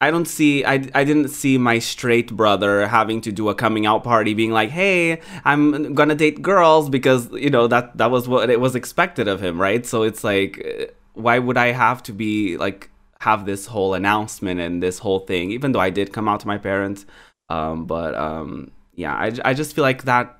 [0.00, 3.86] I don't see, I, I didn't see my straight brother having to do a coming
[3.86, 8.28] out party, being like, "Hey, I'm gonna date girls," because you know that that was
[8.28, 9.84] what it was expected of him, right?
[9.84, 14.82] So it's like, why would I have to be like have this whole announcement and
[14.82, 15.50] this whole thing?
[15.50, 17.06] Even though I did come out to my parents,
[17.48, 20.38] um, but um, yeah, I, I just feel like that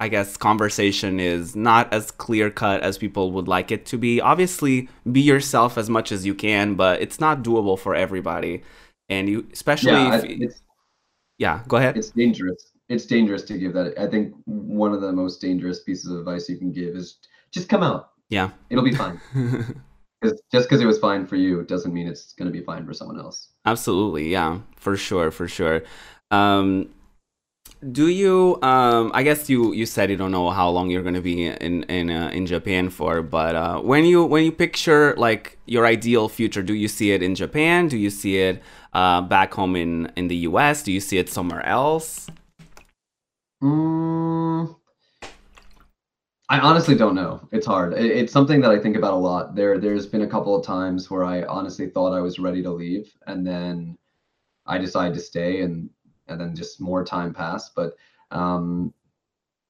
[0.00, 4.20] I guess conversation is not as clear cut as people would like it to be.
[4.20, 8.62] Obviously, be yourself as much as you can, but it's not doable for everybody.
[9.08, 10.62] And you, especially, yeah if, it's
[11.38, 11.96] yeah, go ahead.
[11.96, 16.10] it's dangerous it's dangerous to give that i think one of the most dangerous pieces
[16.10, 17.18] of advice you can give is
[17.50, 18.50] just come out Yeah.
[18.70, 19.20] it'll be fine.
[20.24, 22.94] just because it was fine for you doesn't mean it's going to be fine for
[22.94, 25.82] someone else Absolutely, yeah, for sure, for sure.
[26.30, 26.88] Um,
[27.92, 28.58] do you?
[28.62, 31.82] Um, I guess you you said you don't know how long you're gonna be in
[31.84, 36.28] in uh, in Japan for, but uh, when you when you picture like your ideal
[36.28, 37.88] future, do you see it in Japan?
[37.88, 40.82] Do you see it uh, back home in in the U.S.?
[40.82, 42.28] Do you see it somewhere else?
[43.62, 44.76] Mm,
[46.52, 47.48] I honestly don't know.
[47.50, 47.94] It's hard.
[47.94, 49.54] It, it's something that I think about a lot.
[49.54, 52.70] There, there's been a couple of times where I honestly thought I was ready to
[52.70, 53.96] leave, and then
[54.66, 55.88] I decided to stay, and
[56.28, 57.74] and then just more time passed.
[57.74, 57.94] But
[58.32, 58.92] um,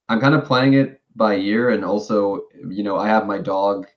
[0.09, 3.87] I'm kind of playing it by ear, and also, you know, I have my dog.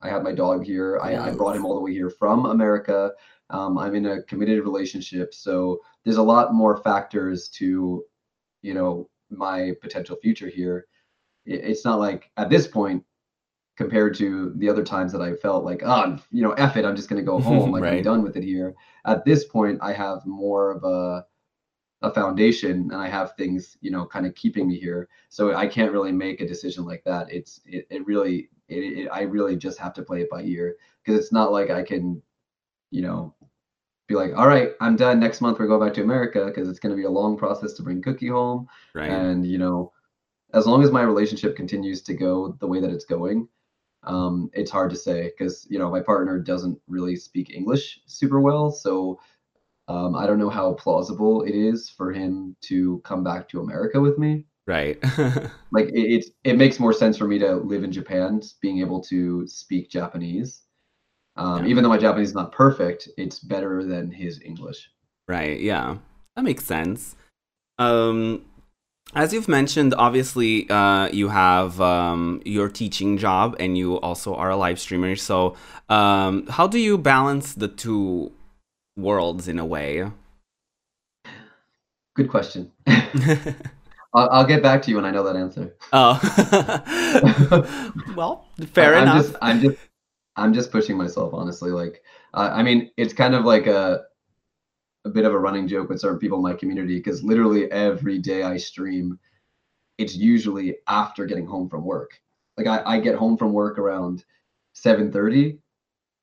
[0.00, 0.98] I have my dog here.
[1.02, 3.12] I, I brought him all the way here from America.
[3.50, 8.02] Um, I'm in a committed relationship, so there's a lot more factors to,
[8.62, 10.86] you know, my potential future here
[11.46, 13.02] it's not like at this point
[13.76, 16.96] compared to the other times that I felt like, oh, you know, F it, I'm
[16.96, 17.98] just gonna go home, like right.
[17.98, 18.74] I'm done with it here.
[19.06, 21.24] At this point, I have more of a
[22.02, 25.08] a foundation and I have things, you know, kind of keeping me here.
[25.28, 27.30] So I can't really make a decision like that.
[27.30, 30.76] It's it, it really it, it I really just have to play it by ear
[31.04, 32.22] because it's not like I can,
[32.90, 33.34] you know,
[34.08, 35.20] be like, all right, I'm done.
[35.20, 37.74] Next month we're going back to America because it's going to be a long process
[37.74, 38.66] to bring Cookie home.
[38.94, 39.10] Right.
[39.10, 39.92] And you know,
[40.54, 43.48] as long as my relationship continues to go the way that it's going,
[44.04, 48.40] um, it's hard to say because you know my partner doesn't really speak English super
[48.40, 49.20] well, so
[49.88, 54.00] um, I don't know how plausible it is for him to come back to America
[54.00, 54.46] with me.
[54.66, 55.02] Right.
[55.72, 59.00] like it, it, it makes more sense for me to live in Japan, being able
[59.02, 60.62] to speak Japanese.
[61.34, 61.70] Um, yeah.
[61.70, 64.90] Even though my Japanese is not perfect, it's better than his English.
[65.26, 65.58] Right.
[65.58, 65.96] Yeah,
[66.36, 67.16] that makes sense.
[67.78, 68.44] Um,
[69.14, 74.50] as you've mentioned, obviously, uh, you have um, your teaching job and you also are
[74.50, 75.16] a live streamer.
[75.16, 75.56] So,
[75.88, 78.30] um, how do you balance the two
[78.96, 80.10] worlds in a way?
[82.14, 82.70] Good question.
[84.12, 85.74] I'll, I'll, get back to you when I know that answer.
[85.92, 86.18] Oh,
[88.16, 89.16] well, fair I, enough.
[89.16, 89.78] I'm just, I'm just,
[90.36, 91.70] I'm just pushing myself, honestly.
[91.70, 92.02] Like,
[92.34, 94.02] uh, I mean, it's kind of like a
[95.04, 98.18] a bit of a running joke with certain people in my community because literally every
[98.18, 99.18] day I stream,
[99.98, 102.10] it's usually after getting home from work.
[102.56, 104.24] Like I, I get home from work around
[104.74, 105.58] 7:30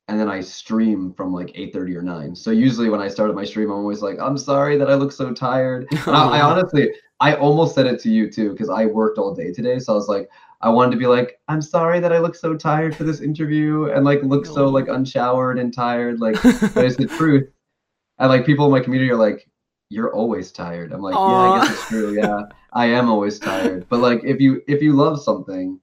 [0.07, 2.35] and then I stream from like 8:30 or 9.
[2.35, 5.11] So usually when I started my stream, I'm always like, I'm sorry that I look
[5.11, 5.87] so tired.
[6.07, 9.51] I, I honestly, I almost said it to you too because I worked all day
[9.51, 9.79] today.
[9.79, 10.29] So I was like,
[10.61, 13.85] I wanted to be like, I'm sorry that I look so tired for this interview
[13.91, 16.19] and like look so like unshowered and tired.
[16.19, 17.49] Like, but it's the truth
[18.19, 19.47] and like people in my community are like,
[19.89, 21.29] "You're always tired." I'm like, Aww.
[21.29, 22.15] "Yeah, I guess it's true.
[22.15, 22.41] Yeah,
[22.73, 25.79] I am always tired." But like, if you if you love something,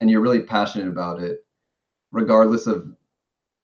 [0.00, 1.44] and you're really passionate about it,
[2.12, 2.88] regardless of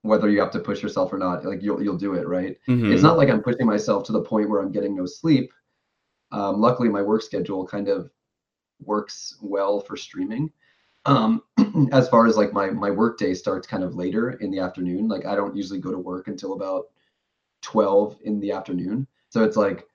[0.02, 2.58] whether you have to push yourself or not, like you'll you'll do it, right?
[2.68, 2.92] Mm-hmm.
[2.92, 5.52] It's not like I'm pushing myself to the point where I'm getting no sleep.
[6.32, 8.10] Um, luckily, my work schedule kind of
[8.84, 10.52] works well for streaming.
[11.06, 11.42] Um,
[11.92, 15.08] as far as like my my work day starts kind of later in the afternoon.
[15.08, 16.86] Like I don't usually go to work until about
[17.64, 19.06] 12 in the afternoon.
[19.30, 19.86] So it's like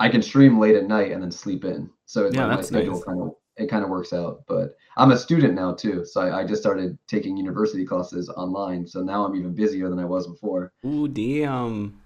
[0.00, 1.90] I can stream late at night and then sleep in.
[2.06, 3.04] So it's yeah, like my schedule nice.
[3.04, 4.42] kind of it kind of works out.
[4.48, 8.86] But I'm a student now too, so I, I, just started taking university classes online.
[8.86, 10.72] So now I'm even busier than I was before.
[10.84, 12.00] Ooh, damn!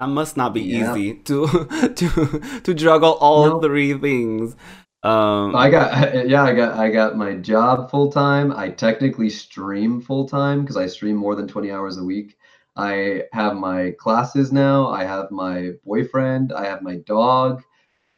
[0.00, 0.90] That must not be yeah.
[0.90, 1.46] easy to
[1.94, 3.60] to to juggle all no.
[3.60, 4.56] three things.
[5.04, 8.52] Um, I got yeah, I got I got my job full time.
[8.52, 12.36] I technically stream full time because I stream more than 20 hours a week.
[12.76, 14.88] I have my classes now.
[14.88, 16.52] I have my boyfriend.
[16.52, 17.62] I have my dog.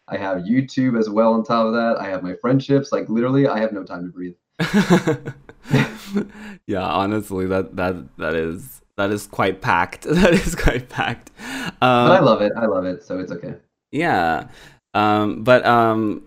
[0.06, 1.96] I have YouTube as well on top of that.
[1.98, 2.92] I have my friendships.
[2.92, 4.34] Like literally, I have no time to breathe.
[6.66, 10.04] yeah, honestly, that that that is that is quite packed.
[10.08, 11.30] That is quite packed.
[11.80, 12.52] Um, but I love it.
[12.56, 13.02] I love it.
[13.02, 13.56] So it's okay.
[13.90, 14.48] Yeah.
[14.92, 16.22] Um, but um,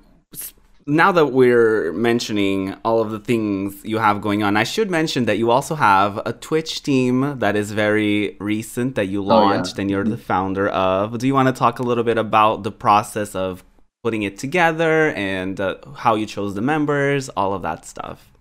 [0.87, 5.25] now that we're mentioning all of the things you have going on, I should mention
[5.25, 9.77] that you also have a Twitch team that is very recent that you launched oh,
[9.77, 9.81] yeah.
[9.81, 11.17] and you're the founder of.
[11.17, 13.65] Do you want to talk a little bit about the process of
[14.01, 18.31] putting it together and uh, how you chose the members, all of that stuff?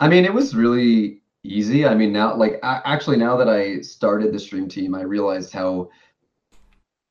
[0.00, 1.86] I mean, it was really easy.
[1.86, 5.88] I mean, now, like, actually, now that I started the stream team, I realized how,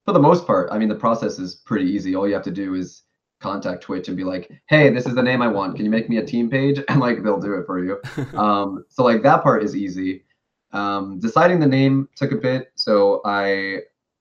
[0.05, 2.15] for the most part, I mean, the process is pretty easy.
[2.15, 3.01] All you have to do is
[3.39, 5.75] contact Twitch and be like, hey, this is the name I want.
[5.75, 6.79] Can you make me a team page?
[6.89, 7.99] And like they'll do it for you.
[8.37, 10.23] um, so like that part is easy.
[10.71, 12.71] Um, deciding the name took a bit.
[12.75, 13.79] So I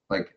[0.08, 0.34] like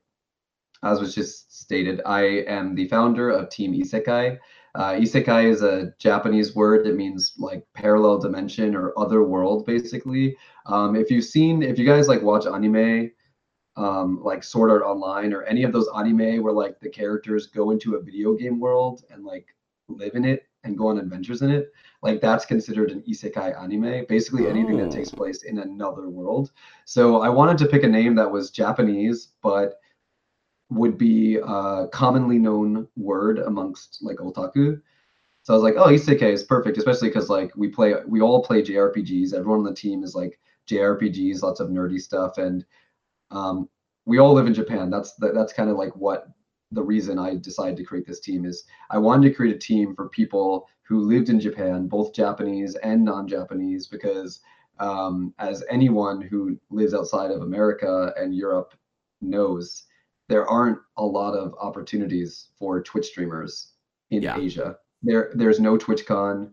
[0.83, 4.39] as was just stated, I am the founder of Team Isekai.
[4.73, 10.35] Uh, isekai is a Japanese word that means like parallel dimension or other world, basically.
[10.65, 13.11] Um, if you've seen, if you guys like watch anime,
[13.75, 17.71] um, like Sword Art Online or any of those anime where like the characters go
[17.71, 19.47] into a video game world and like
[19.87, 24.05] live in it and go on adventures in it, like that's considered an isekai anime.
[24.07, 25.17] Basically, anything that takes oh.
[25.17, 26.51] place in another world.
[26.85, 29.79] So I wanted to pick a name that was Japanese, but
[30.69, 34.81] would be a commonly known word amongst like otaku.
[35.43, 38.43] So I was like, oh, isekai is perfect, especially because like we play, we all
[38.43, 39.33] play JRPGs.
[39.33, 40.39] Everyone on the team is like
[40.69, 42.63] JRPGs, lots of nerdy stuff, and
[43.31, 43.67] um,
[44.05, 44.89] we all live in Japan.
[44.89, 46.27] That's the, that's kind of like what
[46.71, 48.63] the reason I decided to create this team is.
[48.89, 53.03] I wanted to create a team for people who lived in Japan, both Japanese and
[53.03, 54.39] non-Japanese, because
[54.79, 58.73] um, as anyone who lives outside of America and Europe
[59.21, 59.83] knows,
[60.27, 63.73] there aren't a lot of opportunities for Twitch streamers
[64.09, 64.37] in Yeah.
[64.37, 64.77] Asia.
[65.03, 66.51] There there's no TwitchCon.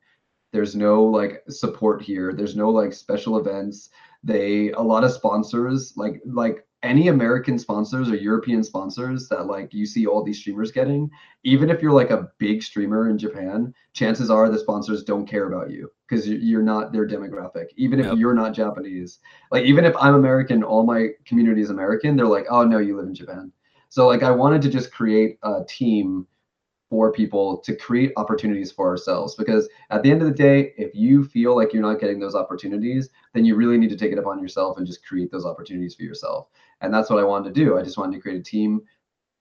[0.52, 2.32] There's no like support here.
[2.32, 3.90] There's no like special events.
[4.24, 9.74] They a lot of sponsors like like any American sponsors or European sponsors that like
[9.74, 11.10] you see all these streamers getting,
[11.42, 15.48] even if you're like a big streamer in Japan, chances are the sponsors don't care
[15.52, 17.66] about you because you're not their demographic.
[17.76, 18.16] Even if Yep.
[18.16, 19.18] you're not Japanese,
[19.50, 22.16] like even if I'm American, all my community is American.
[22.16, 23.52] They're like, oh no, you live in Japan.
[23.88, 26.26] So like I wanted to just create a team
[26.90, 30.94] for people to create opportunities for ourselves because at the end of the day, if
[30.94, 34.18] you feel like you're not getting those opportunities, then you really need to take it
[34.18, 36.48] upon yourself and just create those opportunities for yourself.
[36.80, 37.78] And that's what I wanted to do.
[37.78, 38.82] I just wanted to create a team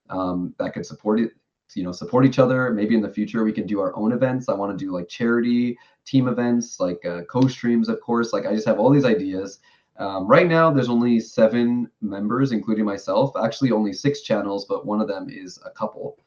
[0.10, 1.32] um, that could support it,
[1.76, 2.72] you know, support each other.
[2.72, 4.50] Maybe in the future we can do our own events.
[4.50, 8.34] I want to do like charity team events, like uh, co-streams, of course.
[8.34, 9.60] Like I just have all these ideas.
[9.98, 13.36] Um, right now, there's only seven members, including myself.
[13.36, 16.20] Actually, only six channels, but one of them is a couple.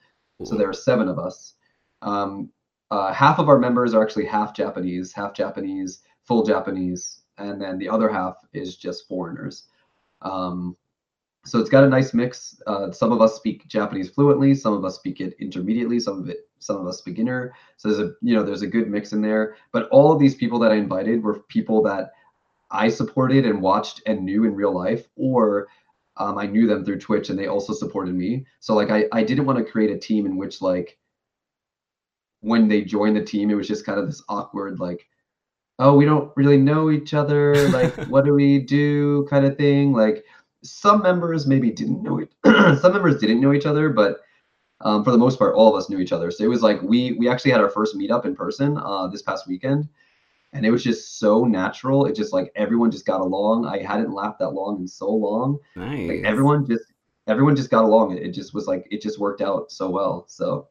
[0.45, 1.55] So there are seven of us.
[2.03, 2.51] Um,
[2.91, 7.79] uh, half of our members are actually half Japanese, half Japanese, full Japanese, and then
[7.79, 9.65] the other half is just foreigners.
[10.23, 10.77] Um,
[11.45, 12.61] so it's got a nice mix.
[12.67, 16.29] Uh, some of us speak Japanese fluently, some of us speak it intermediately, some of
[16.29, 17.55] it, some of us beginner.
[17.77, 19.57] So there's a, you know, there's a good mix in there.
[19.73, 22.13] But all of these people that I invited were people that
[22.71, 25.69] I supported and watched and knew in real life, or
[26.19, 28.45] um, I knew them through Twitch and they also supported me.
[28.61, 30.99] So like I, I didn't want to create a team in which like
[32.41, 35.07] when they joined the team, it was just kind of this awkward like,
[35.79, 37.55] oh, we don't really know each other.
[37.71, 39.27] Like, what do we do?
[39.31, 39.95] Kind of thing.
[39.95, 40.25] Like
[40.63, 42.31] some members maybe didn't know it.
[42.81, 44.21] some members didn't know each other, but
[44.83, 46.31] um, for the most part, all of us knew each other.
[46.31, 49.23] So it was like we we actually had our first meetup in person uh, this
[49.23, 49.89] past weekend,
[50.53, 52.07] and it was just so natural.
[52.07, 53.67] It just like everyone just got along.
[53.67, 55.59] I hadn't laughed that long in so long.
[55.77, 56.09] nice.
[56.09, 56.85] Like everyone just
[57.27, 58.17] everyone just got along.
[58.17, 60.25] It, it just was like it just worked out so well.
[60.29, 60.69] So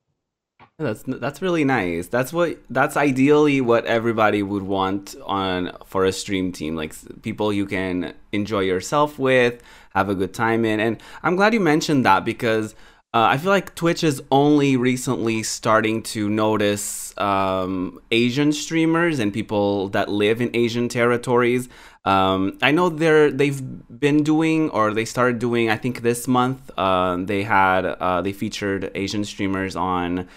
[0.79, 2.07] That's that's really nice.
[2.07, 7.51] That's what that's ideally what everybody would want on for a stream team, like people
[7.51, 9.61] you can enjoy yourself with,
[9.93, 10.79] have a good time in.
[10.79, 12.75] And I'm glad you mentioned that because
[13.13, 19.33] uh, I feel like Twitch is only recently starting to notice um, Asian streamers and
[19.33, 21.67] people that live in Asian territories.
[22.05, 23.61] Um, I know they're they've
[23.99, 25.69] been doing or they started doing.
[25.69, 30.27] I think this month um, they had uh, they featured Asian streamers on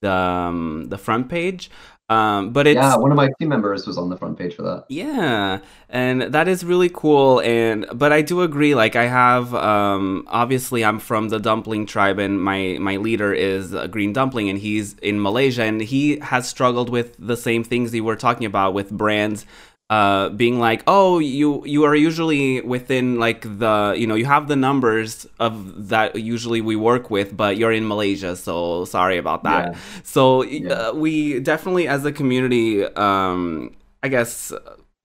[0.00, 1.70] the um, the front page.
[2.08, 4.62] Um, but it's yeah, one of my team members was on the front page for
[4.62, 4.84] that.
[4.88, 7.40] yeah, and that is really cool.
[7.40, 8.76] And but I do agree.
[8.76, 13.72] Like I have, um, obviously, I'm from the dumpling tribe, and my my leader is
[13.72, 17.92] a Green Dumpling, and he's in Malaysia, and he has struggled with the same things
[17.92, 19.44] you were talking about with brands.
[19.88, 24.48] Uh, being like, oh, you you are usually within like the you know you have
[24.48, 29.44] the numbers of that usually we work with, but you're in Malaysia, so sorry about
[29.44, 29.74] that.
[29.74, 29.78] Yeah.
[30.02, 30.72] So Yeah.
[30.72, 34.52] uh, we definitely, as a community, um, I guess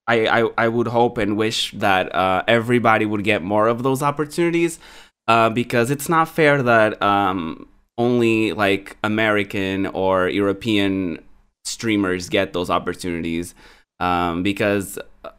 [0.07, 4.01] I, I I would hope and wish that uh, everybody would get more of those
[4.01, 4.79] opportunities,
[5.27, 7.67] uh, because it's not fair that um,
[7.99, 11.19] only like American or European
[11.65, 13.53] streamers get those opportunities,
[14.01, 14.97] um, because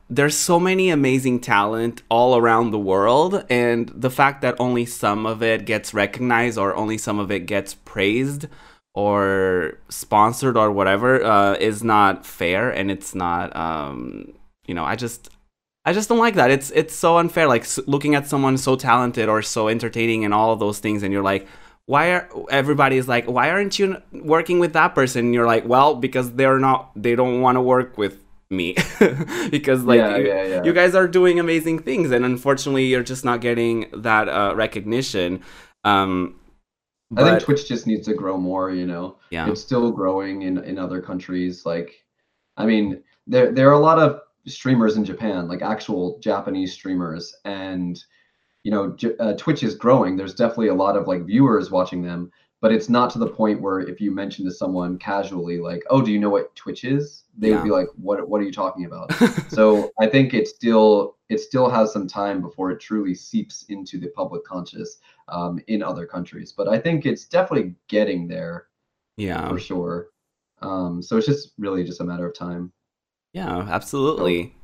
[0.08, 5.26] there's so many amazing talent all around the world and the fact that only some
[5.26, 8.46] of it gets recognized or only some of it gets praised
[8.94, 14.32] or sponsored or whatever uh, is not fair and it's not um,
[14.66, 15.30] you know i just
[15.84, 16.50] i just don't like that.
[16.50, 20.52] It's it's so unfair like looking at someone so talented or so entertaining and all
[20.52, 21.48] of those things and you're like
[21.86, 25.26] why are everybody is like why aren't you working with that person?
[25.26, 28.21] And you're like well because they're not they don't want to work with
[28.52, 28.76] me
[29.50, 30.62] because like Yeah, you, yeah, yeah.
[30.62, 35.42] you guys are doing amazing things and unfortunately you're just not getting that uh, recognition
[35.84, 36.36] um
[37.16, 39.16] I think Twitch just needs to grow more, you know.
[39.30, 41.66] yeah It's still growing in, in other countries.
[41.66, 42.04] Like,
[42.56, 47.34] I mean, there there are a lot of streamers in Japan, like actual Japanese streamers,
[47.44, 48.02] and
[48.64, 50.16] you know, J- uh, Twitch is growing.
[50.16, 52.30] There's definitely a lot of like viewers watching them,
[52.60, 56.02] but it's not to the point where if you mention to someone casually, like, "Oh,
[56.02, 57.56] do you know what Twitch is?" They Yeah.
[57.56, 59.12] would be like, "What What are you talking about?"
[59.48, 63.98] so I think it still it still has some time before it truly seeps into
[63.98, 66.52] the public conscious um, in other countries.
[66.52, 68.66] But I think it's definitely getting there
[69.16, 70.08] yeah for sure.
[70.60, 72.72] Um, so it's just really just a matter of time.
[73.32, 74.54] Yeah, absolutely.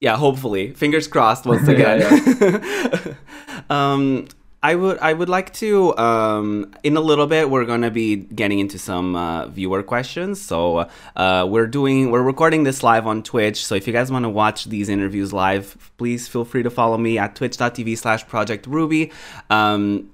[0.00, 0.72] Yeah, hopefully.
[0.74, 3.16] Fingers crossed once Yeah, again.
[3.70, 4.28] um
[4.64, 8.60] I would I would like to um in a little bit we're to be getting
[8.60, 10.40] into some uh, viewer questions.
[10.40, 13.64] So uh we're doing we're recording this live on Twitch.
[13.64, 16.96] So if you guys want to watch these interviews live, please feel free to follow
[16.96, 19.12] me at twitch.tv slash project ruby.
[19.50, 20.10] Um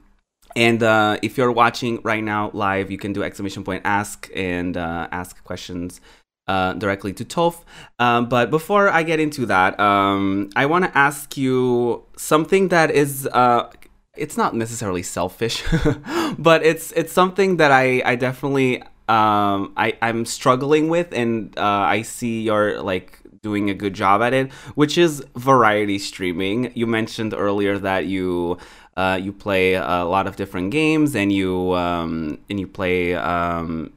[0.57, 4.76] and uh, if you're watching right now live, you can do exclamation point ask and
[4.76, 6.01] uh, ask questions
[6.48, 7.62] uh, directly to Toph.
[8.01, 12.90] Um, but before I get into that, um, I want to ask you something that
[12.90, 13.28] is.
[13.32, 13.70] Uh,
[14.16, 15.62] it's not necessarily selfish,
[16.38, 21.62] but it's it's something that I I definitely um, I I'm struggling with, and uh,
[21.62, 26.72] I see you're like doing a good job at it, which is variety streaming.
[26.74, 28.58] You mentioned earlier that you
[28.96, 33.14] uh, you play a lot of different games, and you um, and you play.
[33.14, 33.92] Um,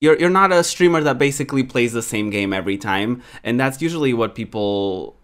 [0.00, 3.80] you're you're not a streamer that basically plays the same game every time, and that's
[3.80, 5.16] usually what people.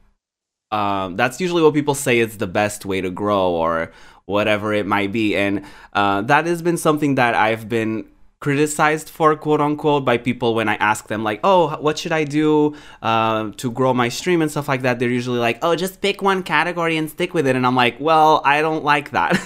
[0.73, 3.91] Um, that's usually what people say is the best way to grow, or
[4.31, 8.07] whatever it might be, and uh, that has been something that I've been
[8.41, 12.25] criticized for quote unquote by people when I ask them like, oh, what should I
[12.25, 14.99] do uh, to grow my stream and stuff like that.
[14.99, 17.55] They're usually like, oh, just pick one category and stick with it.
[17.55, 19.37] And I'm like, well, I don't like that.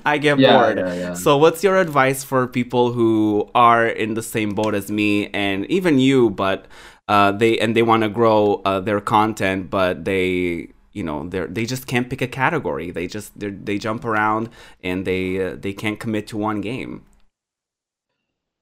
[0.04, 0.78] I get yeah, bored.
[0.78, 1.14] Yeah, yeah.
[1.14, 5.64] So, what's your advice for people who are in the same boat as me and
[5.66, 6.66] even you, but
[7.08, 11.44] uh, they and they want to grow uh, their content, but they you know they
[11.46, 12.90] they just can't pick a category.
[12.90, 14.48] They just they jump around
[14.82, 17.04] and they uh, they can't commit to one game.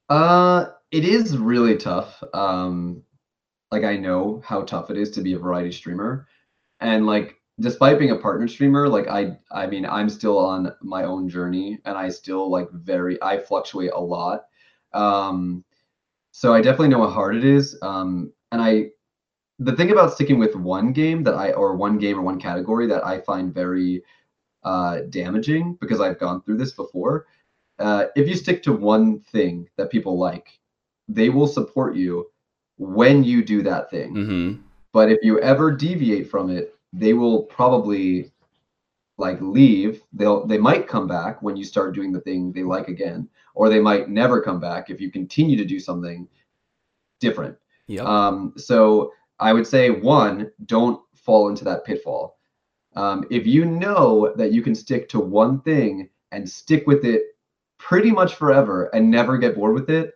[0.08, 2.22] Uh, it is really tough.
[2.34, 3.02] Um,
[3.70, 6.26] like I know how tough it is to be a variety streamer,
[6.80, 11.04] and like despite being a partner streamer, like I I mean I'm still on my
[11.04, 14.46] own journey, and I still like very I fluctuate a lot.
[14.92, 15.64] Um,
[16.32, 17.78] so I definitely know how hard it is.
[17.80, 18.90] Um, and I
[19.58, 22.86] the thing about sticking with one game that I or one game or one category
[22.88, 24.02] that I find very
[24.62, 27.26] uh, damaging because I've gone through this before
[27.78, 30.58] uh, if you stick to one thing that people like,
[31.08, 32.30] they will support you
[32.76, 34.14] when you do that thing.
[34.14, 34.62] Mm-hmm.
[34.92, 38.30] But if you ever deviate from it, they will probably
[39.16, 40.02] like leave.
[40.12, 43.68] They'll they might come back when you start doing the thing they like again, or
[43.68, 46.28] they might never come back if you continue to do something
[47.18, 47.56] different.
[47.86, 48.02] Yeah.
[48.02, 52.38] Um, so I would say one, don't fall into that pitfall.
[52.96, 57.22] Um, if you know that you can stick to one thing and stick with it
[57.78, 60.12] pretty much forever and never get bored with it,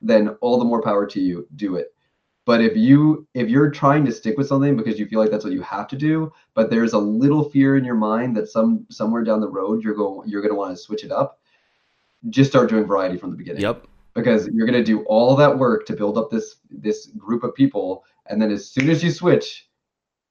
[0.00, 1.46] then all the more power to you.
[1.56, 1.94] Do it.
[2.46, 5.44] But if you if you're trying to stick with something because you feel like that's
[5.44, 8.86] what you have to do, but there's a little fear in your mind that some
[8.90, 11.40] somewhere down the road you're going you're going to want to switch it up,
[12.28, 13.62] just start doing variety from the beginning.
[13.62, 13.86] Yep.
[14.14, 17.54] Because you're going to do all that work to build up this this group of
[17.54, 19.68] people, and then as soon as you switch,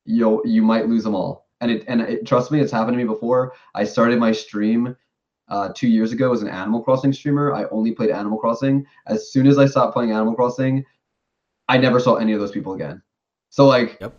[0.06, 1.48] you'll you might lose them all.
[1.62, 3.54] And it and it, trust me, it's happened to me before.
[3.76, 4.96] I started my stream
[5.50, 7.54] uh, two years ago as an Animal Crossing streamer.
[7.54, 8.86] I only played Animal Crossing.
[9.08, 10.86] As soon as I stopped playing Animal Crossing,
[11.68, 13.02] I never saw any of those people again.
[13.50, 14.14] So like yep.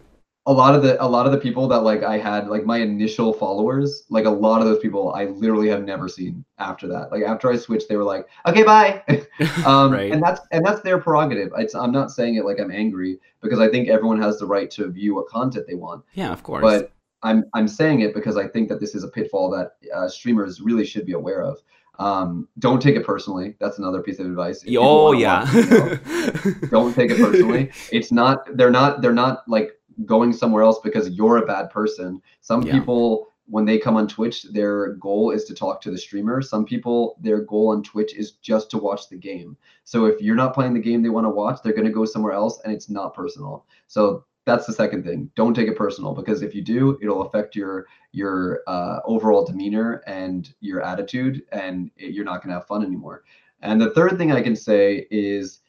[0.47, 2.79] A lot of the a lot of the people that like I had like my
[2.79, 7.11] initial followers, like a lot of those people I literally have never seen after that.
[7.11, 9.03] Like after I switched, they were like, okay, bye.
[9.67, 10.13] um, right.
[10.13, 11.53] And that's and that's their prerogative.
[11.57, 14.71] It's, I'm not saying it like I'm angry because I think everyone has the right
[14.73, 16.05] to view what content they want.
[16.13, 16.63] Yeah, of course.
[16.63, 16.93] But
[17.23, 20.61] I'm I'm saying it because I think that this is a pitfall that uh, streamers
[20.61, 21.59] really should be aware of.
[21.99, 23.55] Um, don't take it personally.
[23.61, 24.63] That's another piece of advice.
[24.65, 25.43] If oh yeah.
[25.43, 27.71] Watch, you know, don't take it personally.
[27.93, 28.45] It's not.
[28.57, 29.01] They're not.
[29.01, 29.74] They're not like
[30.05, 32.21] going somewhere else because you're a bad person.
[32.41, 32.73] Some yeah.
[32.73, 36.41] people when they come on Twitch, their goal is to talk to the streamer.
[36.41, 39.57] Some people, their goal on Twitch is just to watch the game.
[39.85, 42.07] So if you're not playing the game they want to watch, they're going to go
[42.07, 43.67] somewhere else and it's not personal.
[43.87, 45.31] So that's the second thing.
[45.37, 50.03] Don't take it personal because if you do, it'll affect your your uh, overall demeanor
[50.07, 53.25] and your attitude, and it, you're not going to have fun anymore.
[53.61, 55.61] And the third thing I can say is,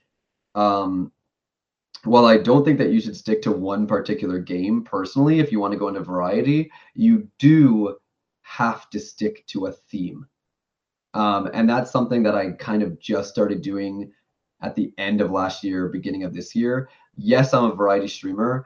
[0.54, 1.12] um,
[2.06, 5.60] while I don't think that you should stick to one particular game personally, if you
[5.60, 7.98] want to go into variety, you do
[8.44, 10.28] have to stick to a theme.
[11.14, 14.12] Um, and that's something that I kind of just started doing
[14.62, 18.66] at the end of last year, beginning of this year yes, I'm a variety streamer,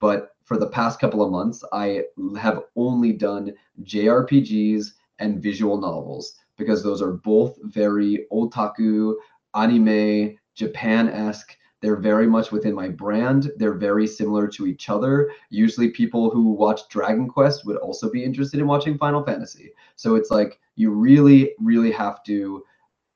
[0.00, 2.04] but for the past couple of months, I
[2.38, 9.14] have only done JRPGs and visual novels because those are both very otaku,
[9.54, 11.56] anime, Japan esque.
[11.80, 13.50] They're very much within my brand.
[13.56, 15.30] They're very similar to each other.
[15.48, 19.72] Usually, people who watch Dragon Quest would also be interested in watching Final Fantasy.
[19.96, 22.64] So it's like you really, really have to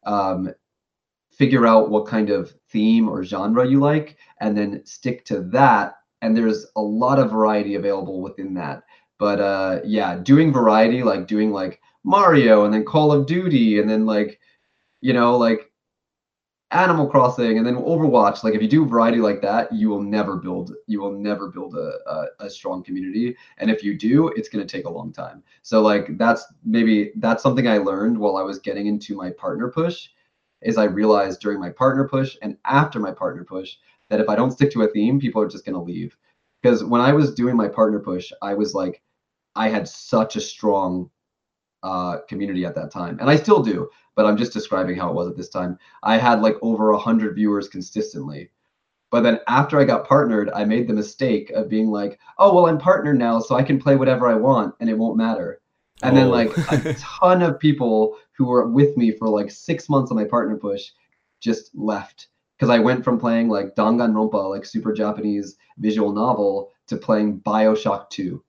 [0.07, 0.55] um,
[1.35, 5.97] figure out what kind of theme or genre you like and then stick to that
[6.23, 8.83] and there's a lot of variety available within that
[9.19, 13.91] but uh yeah doing variety like doing like mario and then call of duty and
[13.91, 14.39] then like
[15.01, 15.73] you know like
[16.71, 18.43] Animal Crossing, and then Overwatch.
[18.43, 21.75] Like if you do variety like that, you will never build you will never build
[21.75, 23.37] a a, a strong community.
[23.59, 25.43] And if you do, it's to take a long time.
[25.63, 29.71] So like that's maybe that's something I learned while I was getting into my partner
[29.71, 30.09] push.
[30.63, 33.77] Is I realized during my partner push and after my partner push
[34.09, 36.17] that if I don't stick to a theme, people are just to leave.
[36.63, 39.03] Because when I was doing my partner push, I was like,
[39.55, 41.11] I had such a strong
[41.85, 43.89] uh, community at that time, and I still do.
[44.17, 45.79] But I'm just describing how it was at this time.
[46.03, 48.51] I had like over a hundred viewers consistently.
[49.11, 52.67] But then after I got partnered, I made the mistake of being like, "Oh well,
[52.67, 55.61] I'm partnered now, so I can play whatever I want, and it won't matter."
[56.03, 56.21] And oh.
[56.21, 60.17] then like a ton of people who were with me for like six months on
[60.17, 60.91] my partner push
[61.41, 66.97] just left because I went from playing like Danganronpa, like super Japanese visual novel, to
[66.97, 68.43] playing Bioshock 2.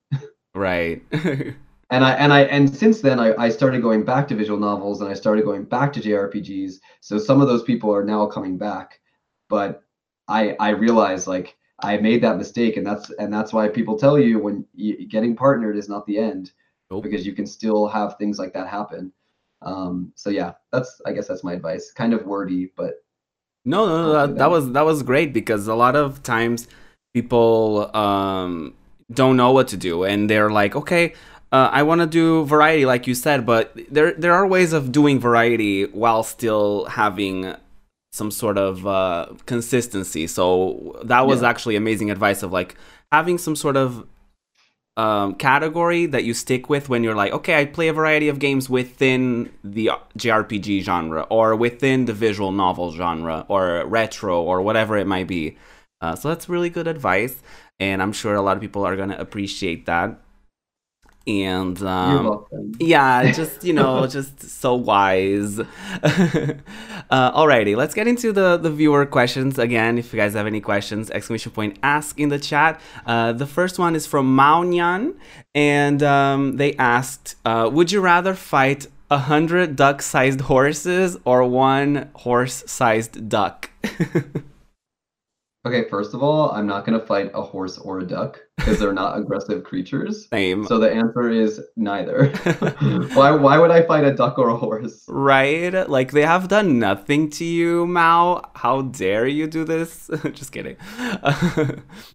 [0.54, 1.02] right.
[1.92, 5.02] and I and I and since then I, I started going back to visual novels
[5.02, 6.80] and I started going back to JRPGs.
[7.02, 9.00] So some of those people are now coming back,
[9.50, 9.84] but
[10.28, 14.18] I I realize like I made that mistake and that's and that's why people tell
[14.18, 16.52] you when you, getting partnered is not the end
[16.90, 17.04] nope.
[17.04, 19.12] because you can still have things like that happen.
[19.62, 21.92] Um, so yeah, that's I guess that's my advice.
[21.92, 23.04] Kind of wordy, but
[23.64, 26.68] no, no, no that, that was that was great because a lot of times
[27.14, 28.74] people um
[29.12, 31.14] don't know what to do and they're like, okay,
[31.52, 34.92] uh, I want to do variety, like you said, but there there are ways of
[34.92, 37.56] doing variety while still having
[38.12, 40.28] some sort of uh, consistency.
[40.28, 41.50] So that was yeah.
[41.50, 42.76] actually amazing advice of like
[43.12, 44.08] having some sort of
[44.98, 48.40] um, category that you stick with when you're like, okay, I play a variety of
[48.40, 54.98] games within the JRPG genre or within the visual novel genre or retro or whatever
[54.98, 55.58] it might be.
[56.02, 57.42] Uh, so that's really good advice,
[57.80, 60.20] and I'm sure a lot of people are gonna appreciate that
[61.28, 62.46] and um,
[62.80, 65.60] yeah just you know just so wise.
[67.12, 70.60] Uh, alrighty let's get into the the viewer questions again if you guys have any
[70.60, 72.82] questions exclamation point ask in the chat.
[73.06, 75.14] Uh, the first one is from maunyan
[75.54, 82.10] and um, they asked uh, would you rather fight a hundred duck-sized horses or one
[82.16, 83.70] horse-sized duck
[85.66, 88.78] Okay, first of all, I'm not going to fight a horse or a duck because
[88.78, 90.28] they're not aggressive creatures.
[90.30, 90.64] Same.
[90.68, 92.28] So the answer is neither.
[93.14, 95.06] why why would I fight a duck or a horse?
[95.08, 95.74] Right?
[95.90, 98.48] Like they have done nothing to you, Mao.
[98.54, 100.08] How dare you do this?
[100.34, 100.78] Just kidding.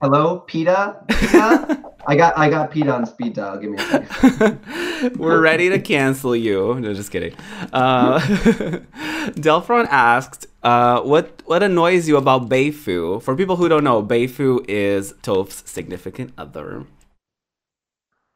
[0.00, 1.04] Hello, PETA?
[1.08, 1.82] PETA?
[2.06, 3.58] I got I got PETA on speed dial.
[3.58, 5.18] Give me a second.
[5.18, 6.78] We're ready to cancel you.
[6.78, 7.34] No, just kidding.
[7.72, 8.20] Uh,
[9.34, 13.22] Delphron asked, uh, what what annoys you about Beifu?
[13.22, 16.84] For people who don't know, Beifu is Toph's significant other.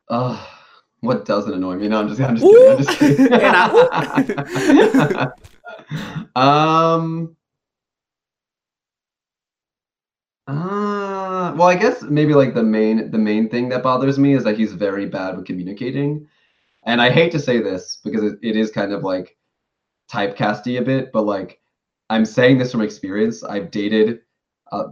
[0.09, 0.43] Uh,
[1.01, 1.89] what doesn't annoy me?
[1.89, 3.33] No, I'm just, I'm just kidding.
[3.33, 5.29] I'm just kidding.
[6.37, 7.37] um.
[10.47, 14.45] Uh, well, I guess maybe like the main the main thing that bothers me is
[14.45, 16.27] that he's very bad with communicating,
[16.85, 19.37] and I hate to say this because it, it is kind of like
[20.13, 21.61] typecasty a bit, but like
[22.15, 23.43] I'm saying this from experience.
[23.43, 24.21] I've dated
[24.71, 24.91] uh,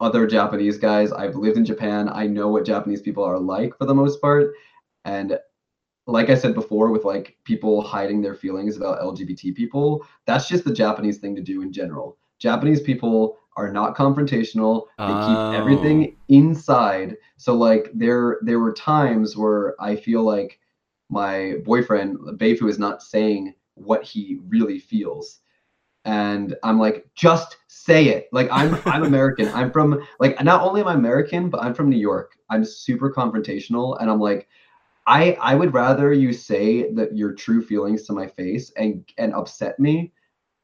[0.00, 1.12] other Japanese guys.
[1.12, 2.10] I've lived in Japan.
[2.12, 4.52] I know what Japanese people are like for the most part.
[5.06, 5.38] And
[6.06, 10.64] like I said before, with like people hiding their feelings about LGBT people, that's just
[10.64, 12.18] the Japanese thing to do in general.
[12.38, 14.88] Japanese people are not confrontational.
[14.98, 15.26] They oh.
[15.26, 17.16] keep everything inside.
[17.38, 20.58] So like there there were times where I feel like
[21.08, 25.40] my boyfriend Beifu is not saying what he really feels
[26.08, 28.28] and I'm like, just say it.
[28.32, 29.48] Like I'm I'm American.
[29.48, 32.32] I'm from like not only am I American, but I'm from New York.
[32.48, 34.48] I'm super confrontational, and I'm like,
[35.06, 39.34] I I would rather you say that your true feelings to my face and and
[39.34, 40.12] upset me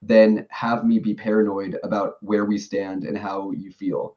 [0.01, 4.16] than have me be paranoid about where we stand and how you feel.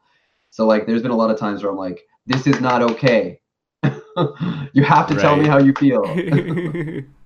[0.49, 3.39] So like, there's been a lot of times where I'm like, this is not okay.
[3.83, 5.21] you have to right.
[5.21, 6.03] tell me how you feel.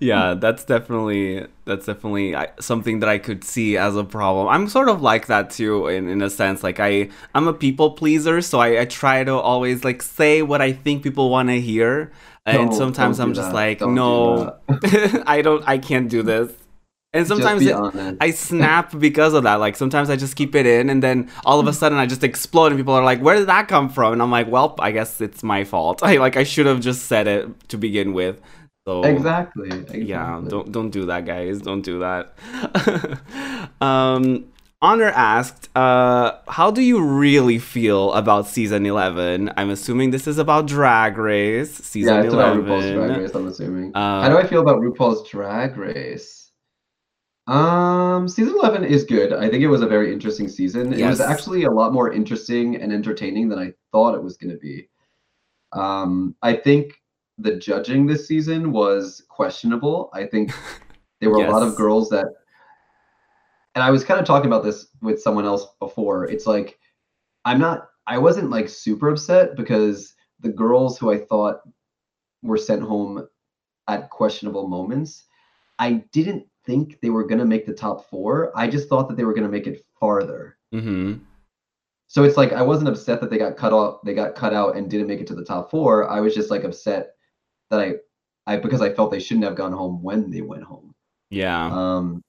[0.00, 4.48] yeah, that's definitely that's definitely something that I could see as a problem.
[4.48, 6.62] I'm sort of like that too, in in a sense.
[6.62, 10.60] Like I I'm a people pleaser, so I, I try to always like say what
[10.60, 12.12] I think people want to hear,
[12.46, 13.54] and no, sometimes I'm just that.
[13.54, 16.52] like, don't no, do I don't, I can't do this.
[17.14, 17.76] And sometimes it,
[18.22, 19.56] I snap because of that.
[19.56, 22.24] Like sometimes I just keep it in, and then all of a sudden I just
[22.24, 24.92] explode, and people are like, "Where did that come from?" And I'm like, "Well, I
[24.92, 26.02] guess it's my fault.
[26.02, 28.40] I like I should have just said it to begin with."
[28.86, 30.02] So exactly, exactly.
[30.04, 31.60] Yeah, don't don't do that, guys.
[31.60, 32.34] Don't do that.
[33.80, 40.26] um, Honor asked, uh, "How do you really feel about season 11?" I'm assuming this
[40.26, 41.72] is about Drag Race.
[41.72, 42.58] Season yeah, it's 11.
[42.58, 43.34] about RuPaul's Drag Race.
[43.36, 43.94] I'm assuming.
[43.94, 46.50] Uh, How do I feel about RuPaul's Drag Race?
[47.46, 49.32] Um, season 11 is good.
[49.32, 50.92] I think it was a very interesting season.
[50.92, 54.52] It was actually a lot more interesting and entertaining than I thought it was going
[54.52, 54.88] to be.
[55.72, 57.01] Um, I think
[57.38, 60.10] the judging this season was questionable.
[60.12, 60.52] I think
[61.20, 62.26] there were a lot of girls that,
[63.74, 66.26] and I was kind of talking about this with someone else before.
[66.26, 66.78] It's like,
[67.44, 71.60] I'm not, I wasn't like super upset because the girls who I thought
[72.42, 73.26] were sent home
[73.88, 75.24] at questionable moments,
[75.78, 78.52] I didn't think they were going to make the top four.
[78.56, 80.58] I just thought that they were going to make it farther.
[80.72, 81.14] hmm
[82.08, 84.76] So it's like I wasn't upset that they got cut off, they got cut out
[84.76, 86.08] and didn't make it to the top four.
[86.08, 87.14] I was just like upset
[87.72, 87.94] that I,
[88.46, 90.94] I because I felt they shouldn't have gone home when they went home.
[91.30, 91.66] Yeah.
[91.72, 92.22] Um,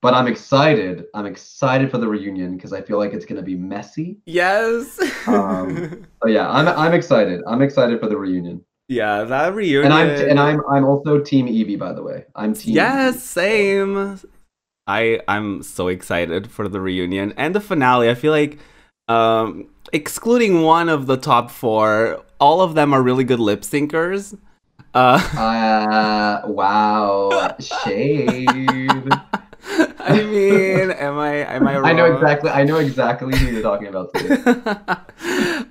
[0.00, 1.04] but I'm excited.
[1.14, 4.18] I'm excited for the reunion because I feel like it's gonna be messy.
[4.26, 4.98] yes.
[5.26, 7.42] Um, So yeah, I'm I'm excited.
[7.46, 8.64] I'm excited for the reunion.
[8.88, 9.92] yeah, that reunion.
[9.92, 12.24] And I'm and I'm I'm also Team Yvie, by the way.
[12.34, 12.74] I'm Team.
[12.76, 14.18] Yes, same.
[14.86, 18.08] I I'm so excited for the reunion and the finale.
[18.10, 18.58] I feel like
[19.08, 24.36] um excluding one of the top 4, all of them are really good lip syncers.
[24.92, 28.46] Uh Uh, wow, shade.
[30.06, 31.86] I mean, am I am I wrong?
[31.86, 32.50] I know exactly.
[32.50, 34.12] I know exactly who you're talking about.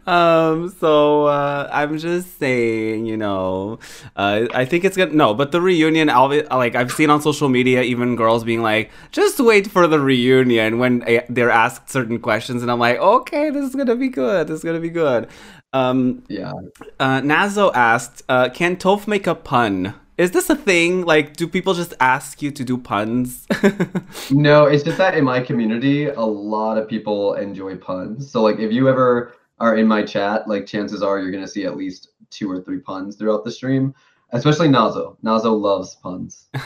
[0.06, 3.80] Um so uh i'm just saying you know
[4.18, 7.48] uh i think it's gonna no but the reunion I'll, like i've seen on social
[7.48, 12.20] media even girls being like just wait for the reunion when uh, they're asked certain
[12.20, 15.30] questions and i'm like okay this is gonna be good this is gonna be good
[15.74, 16.54] um Yeah.
[17.00, 21.48] uh nazo asked uh can toph make a pun is this a thing like do
[21.48, 23.48] people just ask you to do puns
[24.32, 28.30] No, it's just that in my community, a lot of people enjoy puns.
[28.32, 31.66] So like, if you ever are in my chat, like chances are you're gonna see
[31.66, 33.94] at least two or three puns throughout the stream.
[34.32, 35.18] Especially Nazo.
[35.24, 36.50] Nazo loves puns.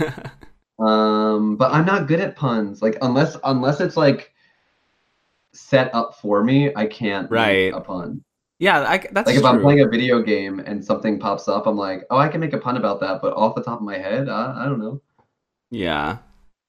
[0.79, 2.81] Um, but I'm not good at puns.
[2.83, 4.31] Like unless unless it's like
[5.53, 7.71] set up for me, I can't Right.
[7.73, 8.23] make a pun.
[8.59, 9.45] Yeah I, that's Like if true.
[9.45, 12.53] I'm playing a video game and something pops up, I'm like, oh, I can make
[12.53, 15.01] a pun about that, but off the top of my head, I, I don't know.
[15.69, 16.19] Yeah,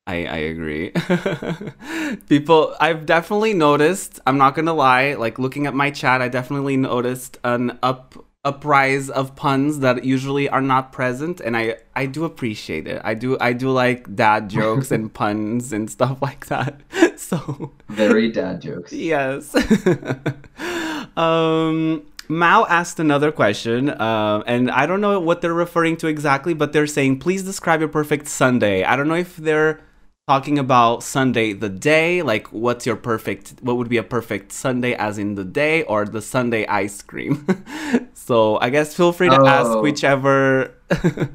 [0.07, 0.91] I I agree.
[2.28, 4.20] People, I've definitely noticed.
[4.26, 5.14] I'm not gonna lie.
[5.14, 10.49] Like looking at my chat, I definitely noticed an up uprise of puns that usually
[10.49, 13.01] are not present, and I I do appreciate it.
[13.05, 16.80] I do I do like dad jokes and puns and stuff like that.
[17.18, 18.99] So Very dad jokes.
[18.99, 19.55] yes.
[21.19, 26.55] Um, Mao asked another question, uh, and I don't know what they're referring to exactly,
[26.55, 28.85] but they're saying, please describe your perfect Sunday.
[28.85, 29.81] I don't know if they're
[30.29, 34.93] talking about Sunday the day, like what's your perfect, what would be a perfect Sunday
[34.95, 37.47] as in the day, or the sundae ice cream.
[38.12, 39.81] so I guess feel free to ask Oh.
[39.81, 40.75] whichever.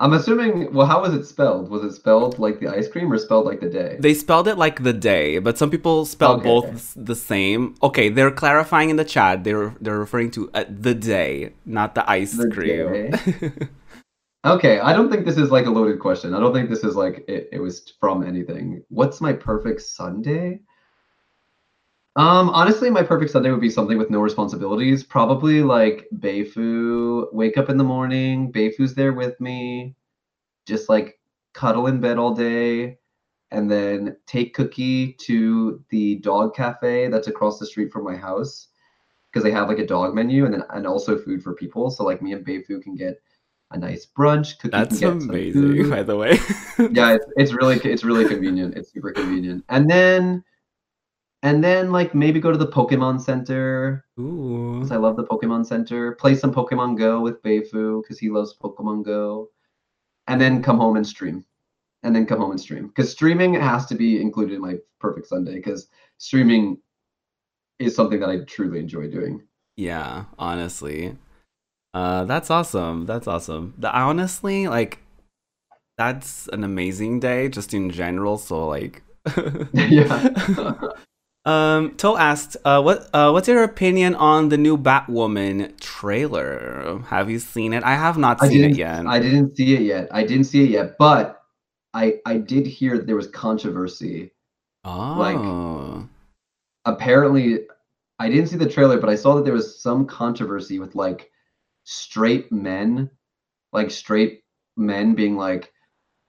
[0.00, 0.72] I'm assuming.
[0.72, 1.70] Well, how was it spelled?
[1.70, 3.96] Was it spelled like the ice cream or spelled like the day?
[3.98, 6.44] They spelled it like the day, but some people spell Okay.
[6.44, 7.74] both the same.
[7.82, 9.42] Okay, they're clarifying in the chat.
[9.44, 13.12] They're they're referring to uh, the day, not the ice The cream.
[14.44, 16.32] Okay, I don't think this is like a loaded question.
[16.32, 18.82] I don't think this is like it, it was from anything.
[18.88, 20.60] What's my perfect Sunday?
[22.18, 25.04] Um, honestly, my perfect Sunday would be something with no responsibilities.
[25.04, 29.94] Probably like Beifu, wake up in the morning, Beifu's there with me,
[30.66, 31.20] just like
[31.54, 32.98] cuddle in bed all day,
[33.52, 38.66] and then take Cookie to the dog cafe that's across the street from my house
[39.30, 41.88] because they have like a dog menu and then and also food for people.
[41.88, 43.22] So like me and Beifu can get
[43.70, 44.58] a nice brunch.
[44.58, 46.30] Cookie That's can get some amazing, by the way.
[46.90, 48.76] yeah, it's, it's really it's really convenient.
[48.76, 49.64] It's super convenient.
[49.68, 50.42] And then
[51.42, 54.74] and then like maybe go to the Pokemon Center Ooh.
[54.74, 56.12] because I love the Pokemon Center.
[56.12, 59.50] Play some Pokemon Go with Beifu because he loves Pokemon Go.
[60.26, 61.44] And then come home and stream.
[62.02, 65.26] And then come home and stream because streaming has to be included in my perfect
[65.26, 66.78] Sunday because streaming
[67.78, 69.42] is something that I truly enjoy doing.
[69.76, 71.16] Yeah, honestly.
[71.94, 73.06] Uh that's awesome.
[73.06, 73.74] That's awesome.
[73.78, 75.00] The, honestly, like
[75.96, 79.02] that's an amazing day just in general, so like
[79.72, 80.28] yeah.
[81.48, 87.02] Um, To asked, uh, what uh, what's your opinion on the new Batwoman trailer?
[87.06, 87.82] Have you seen it?
[87.84, 89.06] I have not I seen it yet.
[89.06, 90.08] I didn't see it yet.
[90.10, 91.40] I didn't see it yet, but
[91.94, 94.30] I I did hear that there was controversy.
[94.84, 95.40] oh, like
[96.84, 97.60] Apparently,
[98.18, 101.30] I didn't see the trailer, but I saw that there was some controversy with like
[101.84, 103.10] straight men,
[103.72, 104.42] like straight
[104.76, 105.72] men being like,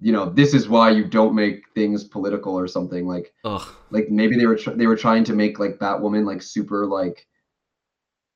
[0.01, 3.05] you know, this is why you don't make things political or something.
[3.07, 6.41] Like ugh, like maybe they were tr- they were trying to make like Batwoman like
[6.41, 7.25] super like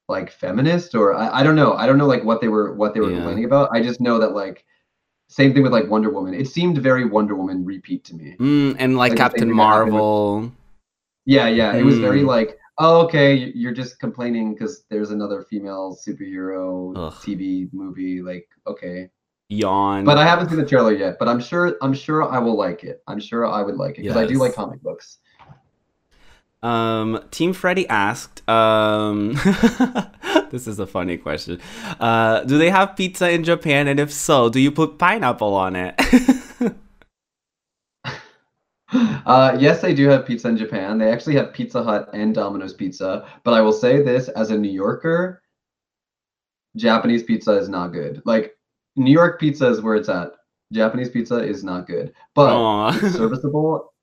[0.10, 2.94] like feminist or I, I don't know I don't know like what they were what
[2.94, 3.16] they were Yeah.
[3.18, 3.70] complaining about.
[3.72, 4.66] I just know that like
[5.30, 6.34] same thing with like Wonder Woman.
[6.34, 8.36] It seemed very Wonder Woman repeat to me.
[8.40, 10.52] Mm, and like, Like Captain happened with- Marvel.
[11.26, 11.74] Yeah, yeah.
[11.76, 12.28] It was very Mm.
[12.28, 17.14] like, oh, okay, you're just complaining because there's another female superhero Ugh.
[17.14, 18.22] TV movie.
[18.22, 19.10] Like, okay,
[19.54, 20.04] Yawn.
[20.04, 21.18] but I haven't seen the trailer yet.
[21.20, 23.04] But I'm sure, I'm sure I will like it.
[23.08, 25.20] I'm sure I would like it because I do like comic books.
[26.62, 29.34] Um, Team Freddy asked, um,
[30.50, 31.60] this is a funny question.
[32.00, 33.90] Uh, do they have pizza in Japan?
[33.90, 35.96] And if so, do you put pineapple on it?
[39.26, 40.98] Uh, yes, they do have pizza in Japan.
[40.98, 43.26] They actually have Pizza Hut and Domino's Pizza.
[43.44, 45.42] But I will say this as a New Yorker,
[46.76, 48.22] Japanese pizza is not good.
[48.26, 48.56] Like
[48.96, 50.32] New York pizza is where it's at.
[50.72, 53.94] Japanese pizza is not good, but it's serviceable.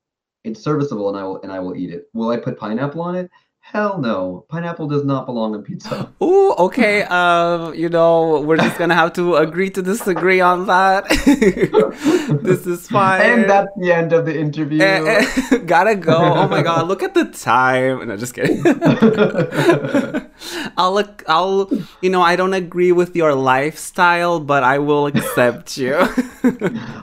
[0.43, 2.05] It's serviceable, and I will and I will eat it.
[2.13, 3.29] Will I put pineapple on it?
[3.59, 4.45] Hell no.
[4.49, 6.11] Pineapple does not belong in pizza.
[6.23, 7.03] Ooh, okay.
[7.03, 11.05] Um, you know, we're just gonna have to agree to disagree on that.
[12.41, 13.21] this is fine.
[13.21, 14.81] And that's the end of the interview.
[14.81, 16.17] Eh, eh, gotta go.
[16.17, 18.07] Oh my god, look at the time.
[18.07, 18.63] No, just kidding.
[20.77, 21.23] I'll look.
[21.27, 21.69] I'll.
[22.01, 25.95] You know, I don't agree with your lifestyle, but I will accept you.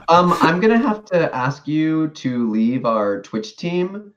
[0.09, 4.13] Um, I'm gonna have to ask you to leave our Twitch team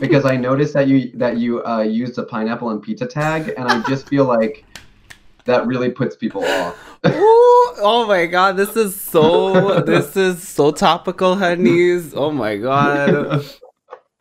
[0.00, 3.68] because I noticed that you that you uh, used a pineapple and pizza tag, and
[3.68, 4.64] I just feel like
[5.44, 6.87] that really puts people off.
[7.04, 9.80] Oh my god, this is so.
[9.82, 12.12] This is so topical, honeys.
[12.14, 13.44] Oh my god.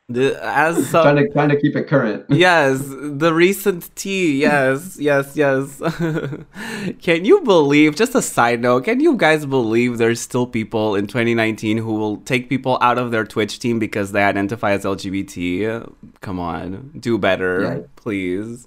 [0.10, 2.24] As some, trying to trying to keep it current.
[2.30, 4.40] Yes, the recent tea.
[4.40, 5.82] Yes, yes, yes.
[7.02, 11.08] can you believe, just a side note, can you guys believe there's still people in
[11.08, 15.92] 2019 who will take people out of their Twitch team because they identify as LGBT?
[16.22, 17.80] Come on, do better, Yeah.
[17.98, 18.66] please.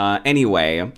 [0.00, 0.80] Uh, anyway,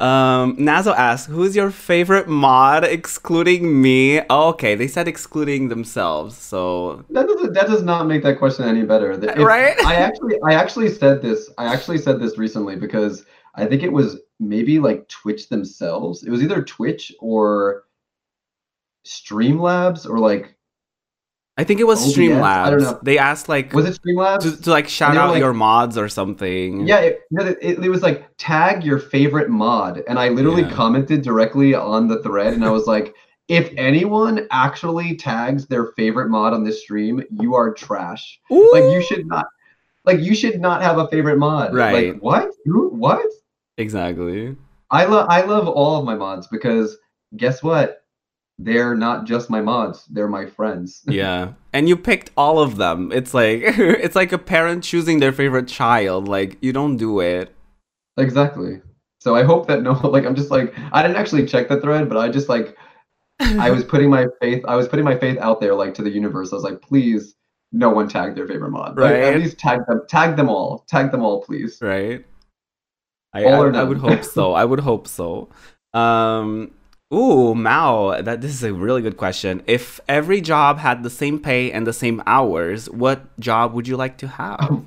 [0.00, 6.36] um, Nazo asks, "Who's your favorite mod, excluding me?" Oh, okay, they said excluding themselves,
[6.36, 9.12] so That doesn't that does not make that question any better.
[9.12, 9.78] If- Right?
[9.86, 13.92] I actually I actually said this I actually said this recently because I think it
[13.92, 16.24] was maybe like Twitch themselves.
[16.24, 17.84] It was either Twitch or
[19.06, 20.56] Streamlabs or like
[21.62, 22.16] I think it was OBS?
[22.16, 22.42] Streamlabs.
[22.66, 22.98] I don't know.
[23.04, 24.42] They asked like was it Streamlabs?
[24.42, 26.88] to, to like shout out like- your mods or something.
[26.88, 30.72] Yeah, it, it, it was like tag your favorite mod, and I literally Yeah.
[30.72, 33.14] commented directly on the thread, and I was like,
[33.48, 38.40] if anyone actually tags their favorite mod on this stream, you are trash.
[38.50, 39.46] Like you should not,
[40.04, 41.72] like you should not have a favorite mod.
[41.72, 42.14] Right.
[42.14, 42.50] Like what?
[42.64, 42.88] Who?
[42.88, 43.24] What?
[43.78, 44.56] exactly.
[44.90, 46.98] I love I love all of my mods because
[47.36, 48.01] guess what?
[48.64, 51.02] They're not just my mods; they're my friends.
[51.08, 53.10] Yeah, and you picked all of them.
[53.12, 53.60] It's like
[54.04, 56.28] it's like a parent choosing their favorite child.
[56.28, 57.54] Like you don't do it.
[58.16, 58.80] exactly.
[59.20, 62.08] So I hope that no, like I'm just like I didn't actually check the thread,
[62.08, 62.76] but I just like
[63.40, 66.10] I was putting my faith I was putting my faith out there like to the
[66.10, 66.52] universe.
[66.52, 67.34] I was like, please,
[67.72, 68.98] no one tag their favorite mod.
[68.98, 69.22] Like, Right.
[69.34, 71.78] at least tag them, tag them all, tag them all, please.
[71.80, 72.24] right.
[73.34, 74.52] I, All I, or I would hope so.
[74.52, 75.48] I would hope so.
[75.94, 76.72] Um.
[77.12, 78.20] Ooh, Mao.
[78.22, 79.62] That this is a really good question.
[79.66, 83.96] If every job had the same pay and the same hours, what job would you
[83.96, 84.84] like to have?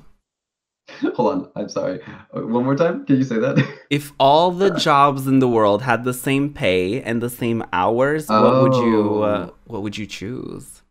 [1.14, 2.00] Hold on, I'm sorry.
[2.32, 3.04] One more time.
[3.06, 3.56] Can you say that?
[3.90, 8.28] If all the jobs in the world had the same pay and the same hours,
[8.28, 9.54] what would you uh, Oh.
[9.66, 10.82] what would you choose?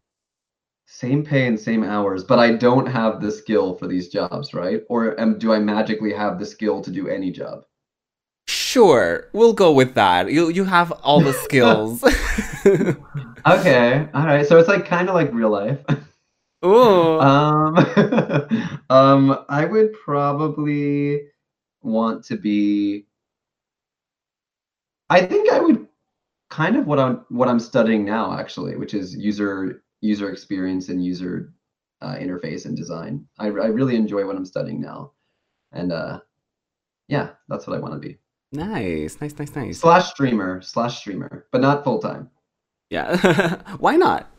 [0.87, 4.81] same pay and same hours, but I don't have the skill for these jobs, right?
[4.87, 7.65] Or am, do I magically have the skill to do any job?
[8.75, 10.29] Sure, we'll go with that.
[10.29, 12.03] You you have all the skills.
[13.47, 14.45] Okay, all right.
[14.45, 15.79] So it's like kind of like real life.
[16.65, 17.17] Ooh.
[17.21, 17.77] Um,
[18.89, 21.21] um, I would probably
[21.83, 23.05] want to be.
[25.09, 25.87] I think I would
[26.49, 31.01] kind of what I'm what I'm studying now, actually, which is user user experience and
[31.01, 31.53] user
[32.01, 33.25] uh, interface and design.
[33.39, 35.13] I, I really enjoy what I'm studying now,
[35.71, 36.19] and uh,
[37.07, 38.19] yeah, that's what I want to be.
[38.55, 39.79] Nice, nice, nice, nice.
[39.79, 42.31] Slash streamer, slash streamer, but not full time.
[42.89, 43.61] Yeah.
[43.77, 44.31] Why not?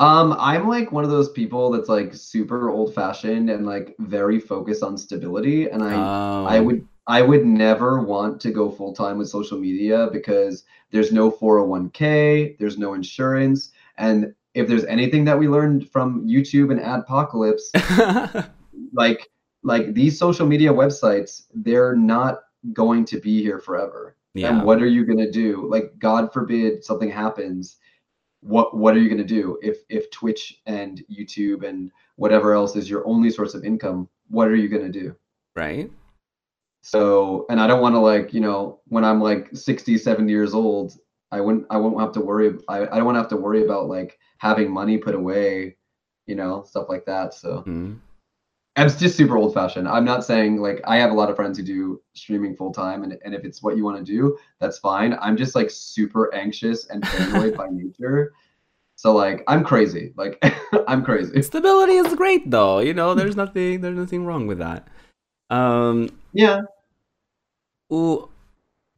[0.00, 4.40] Um, I'm like one of those people that's like super old fashioned and like very
[4.40, 6.08] focused on stability, and I
[6.44, 10.64] I Um, would I would never want to go full time with social media because
[10.90, 16.70] there's no 401k, there's no insurance, and if there's anything that we learned from YouTube
[16.72, 17.70] and Adpocalypse,
[18.92, 19.30] like
[19.62, 22.40] like these social media websites, they're not
[22.72, 24.16] going to be here forever.
[24.34, 24.48] yeah.
[24.50, 25.68] And what are you gonna do?
[25.68, 27.76] Like, God forbid something happens.
[28.40, 32.88] What what are you gonna do if if Twitch and YouTube and whatever else is
[32.90, 34.08] your only source of income?
[34.28, 35.14] What are you gonna do?
[35.56, 35.90] right.
[36.84, 40.52] So, and I don't want to like, you know, when I'm like 60, 70 years
[40.54, 40.98] old,
[41.30, 43.64] I wouldn't I won't have to worry I, I don't want to have to worry
[43.64, 45.76] about like having money put away,
[46.26, 47.34] you know, stuff like that.
[47.34, 47.98] So Mhm.
[48.76, 49.86] I'm just super old fashioned.
[49.86, 53.02] I'm not saying like I have a lot of friends who do streaming full time
[53.02, 55.16] and, and if it's what you want to do, that's fine.
[55.20, 58.32] I'm just like super anxious and paranoid by nature.
[58.96, 60.14] So like I'm crazy.
[60.16, 60.42] Like
[60.88, 61.42] I'm crazy.
[61.42, 62.78] Stability is great though.
[62.78, 64.88] You know, there's nothing there's nothing wrong with that.
[65.50, 66.62] Um Yeah.
[67.92, 68.30] ooh,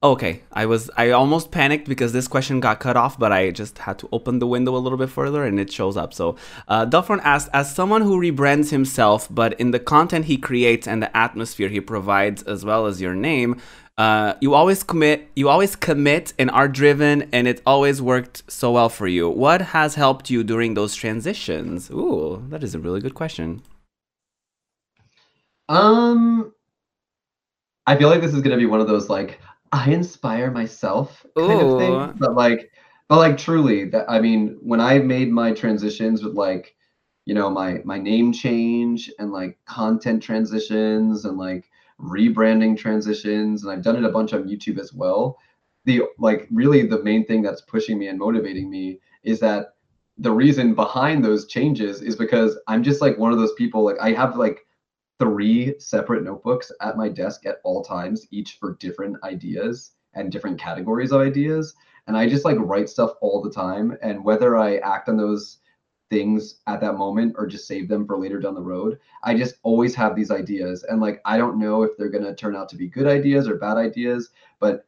[0.04, 0.42] okay.
[0.52, 3.98] I was I almost panicked because this question got cut off, but I just had
[4.00, 6.12] to open the window a little bit further and it shows up.
[6.14, 6.36] So
[6.68, 11.02] uh Duffron asked, as someone who rebrands himself, but in the content he creates and
[11.02, 13.60] the atmosphere he provides as well as your name,
[13.96, 18.72] uh, you always commit you always commit and are driven and it always worked so
[18.72, 23.00] well for you what has helped you during those transitions ooh that is a really
[23.00, 23.62] good question
[25.68, 26.52] Um
[27.86, 29.38] I feel like this is gonna be one of those like
[29.74, 32.14] I inspire myself kind of thing.
[32.20, 32.70] But like
[33.08, 36.76] but like truly that I mean when I made my transitions with like
[37.26, 41.68] you know my my name change and like content transitions and like
[42.00, 45.38] rebranding transitions and I've done it a bunch on YouTube as well.
[45.86, 49.74] The like really the main thing that's pushing me and motivating me is that
[50.18, 53.98] the reason behind those changes is because I'm just like one of those people like
[54.00, 54.64] I have like
[55.18, 60.58] three separate notebooks at my desk at all times, each for different ideas and different
[60.58, 61.74] categories of ideas.
[62.06, 63.96] And I just like write stuff all the time.
[64.02, 65.58] And whether I act on those
[66.10, 69.56] things at that moment or just save them for later down the road, I just
[69.62, 70.84] always have these ideas.
[70.84, 73.48] And like, I don't know if they're going to turn out to be good ideas
[73.48, 74.84] or bad ideas, but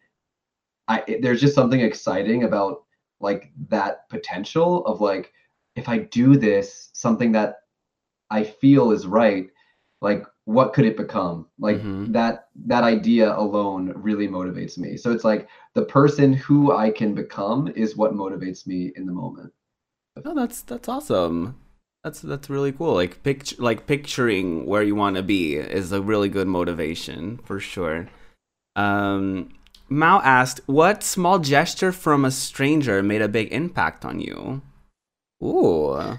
[0.88, 2.84] I, it- there's just something exciting about
[3.20, 5.32] like that potential of like,
[5.74, 7.56] if I do this, something that
[8.30, 9.50] I feel is right,
[10.00, 12.12] like what could it become like Mhm.
[12.12, 17.14] that that idea alone really motivates me so it's like the person who i can
[17.14, 19.52] become is what motivates me in the moment
[20.24, 21.56] Oh, that's that's awesome.
[22.02, 22.94] That's that's really cool.
[22.94, 27.60] Like picture like picturing where you want to be is a really good motivation for
[27.60, 28.08] sure.
[28.76, 29.50] Um,
[29.88, 34.62] Mao asked, "What small gesture from a stranger made a big impact on you?"
[35.42, 36.18] Ooh,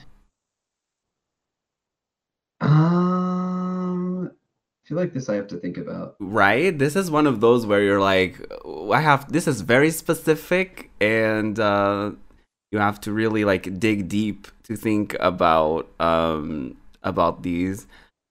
[2.62, 3.07] um
[4.88, 6.78] i feel like this i have to think about right.
[6.78, 8.40] This is one of those where you're like,
[8.92, 12.12] I have this is very specific, and uh,
[12.72, 17.86] you have to really like dig deep to think about um about these.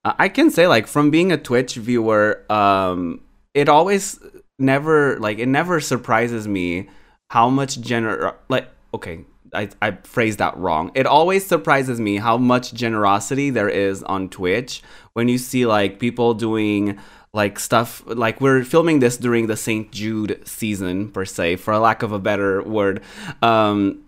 [0.04, 3.20] Uh, I can say like from being a Twitch viewer, um,
[3.52, 4.18] it always
[4.58, 6.88] never like it never surprises me
[7.30, 9.24] how much gener like okay.
[9.56, 10.90] I, I phrased that wrong.
[10.94, 14.82] It always surprises me how much generosity there is on Twitch
[15.14, 16.98] when you see like people doing
[17.32, 19.90] like stuff like we're filming this during the St.
[19.92, 23.02] Jude season per se, for a lack of a better word.
[23.42, 24.04] Um,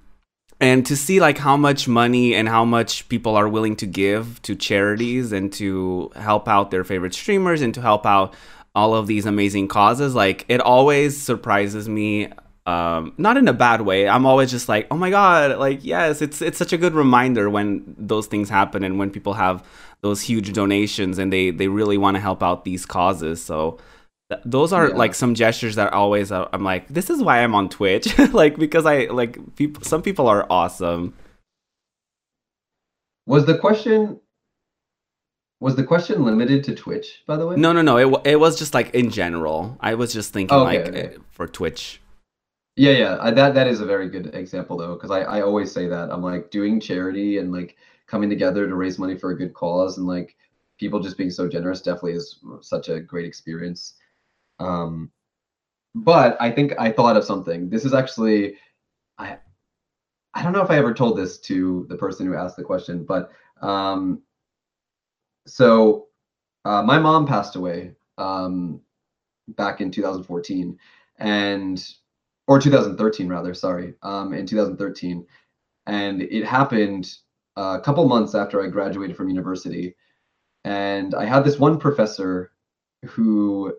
[0.60, 4.40] and to see like how much money and how much people are willing to give
[4.42, 8.34] to charities and to help out their favorite streamers and to help out
[8.74, 12.28] all of these amazing causes like it always surprises me
[12.72, 14.00] um not in a bad way.
[14.14, 17.44] I'm always just like oh my god like yes it's it's such a good reminder
[17.56, 17.66] when
[18.12, 19.56] those things happen and when people have
[20.06, 23.36] those huge donations and they they really want to help out these causes.
[23.50, 23.78] So
[24.30, 24.96] th- those are Yeah.
[25.02, 28.06] like some gestures that always uh, i'm like this is why i'm on twitch
[28.42, 31.14] like because i like people some people are awesome.
[33.26, 34.20] Was the question
[35.60, 37.56] was the question limited to twitch by the way?
[37.56, 37.96] No no no.
[37.98, 39.76] It, it was just like in general.
[39.80, 41.14] I was just thinking Oh, Okay, like okay.
[41.16, 42.00] uh, for twitch
[42.78, 45.72] Yeah, yeah, I, that that is a very good example though, because I I always
[45.72, 47.76] say that I'm like doing charity and like
[48.06, 50.36] coming together to raise money for a good cause and like
[50.78, 53.94] people just being so generous definitely is such a great experience.
[54.60, 55.10] Um,
[55.94, 57.70] but I think I thought of something.
[57.70, 58.56] This is actually
[59.18, 59.38] I
[60.34, 63.04] I don't know if I ever told this to the person who asked the question,
[63.04, 63.30] but
[63.62, 64.22] um,
[65.46, 66.06] so
[66.64, 68.80] uh, my mom passed away um,
[69.50, 70.78] back in 2014,
[71.18, 71.84] and
[72.48, 75.24] or 2013 rather sorry um, in 2013
[75.86, 77.14] and it happened
[77.56, 79.94] a couple months after i graduated from university.
[80.64, 82.52] And i had this one professor
[83.04, 83.74] who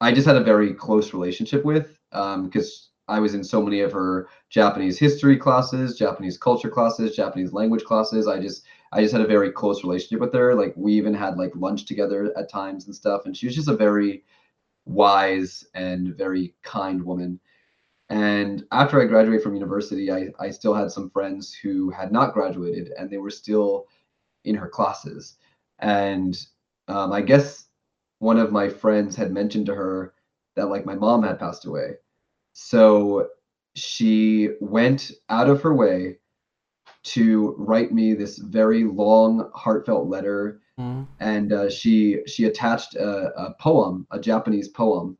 [0.00, 3.92] i just had a very close relationship with because i was in so many of
[3.92, 8.28] her japanese history classes japanese culture classes japanese language classes.
[8.28, 10.54] I just i just had a very close relationship with her.
[10.54, 13.22] Like we even had like lunch together at times and stuff.
[13.24, 14.22] And she was just a very
[14.86, 17.40] wise and very kind woman
[18.10, 22.34] and after I graduated from university, I, I still had some friends who had not
[22.34, 23.86] graduated and they were still
[24.44, 25.36] in her classes.
[25.78, 26.36] And
[26.88, 27.66] um, I guess
[28.18, 30.14] one of my friends had mentioned to her
[30.56, 31.94] that like my mom had passed away.
[32.52, 33.28] So
[33.76, 36.18] she went out of her way
[37.02, 41.06] to write me this very long, heartfelt letter, Mm.
[41.18, 45.18] and uh, she she attached a, a poem, a Japanese poem,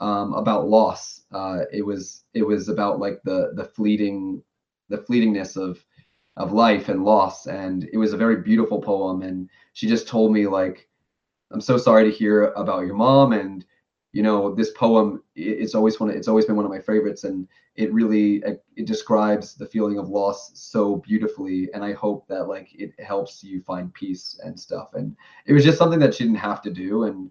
[0.00, 1.22] um, about loss.
[1.32, 4.42] Uh, it was it was about like the the fleeting
[4.88, 5.84] the fleetingness of
[6.36, 9.22] of life and loss, and it was a very beautiful poem.
[9.22, 10.88] And she just told me like,
[11.50, 13.64] I'm so sorry to hear about your mom, and
[14.12, 15.22] you know this poem.
[15.34, 16.10] It's always one.
[16.10, 19.98] It's always been one of my favorites, and it really it, it describes the feeling
[19.98, 21.68] of loss so beautifully.
[21.74, 24.94] And I hope that like it helps you find peace and stuff.
[24.94, 27.30] And it was just something that she didn't have to do, and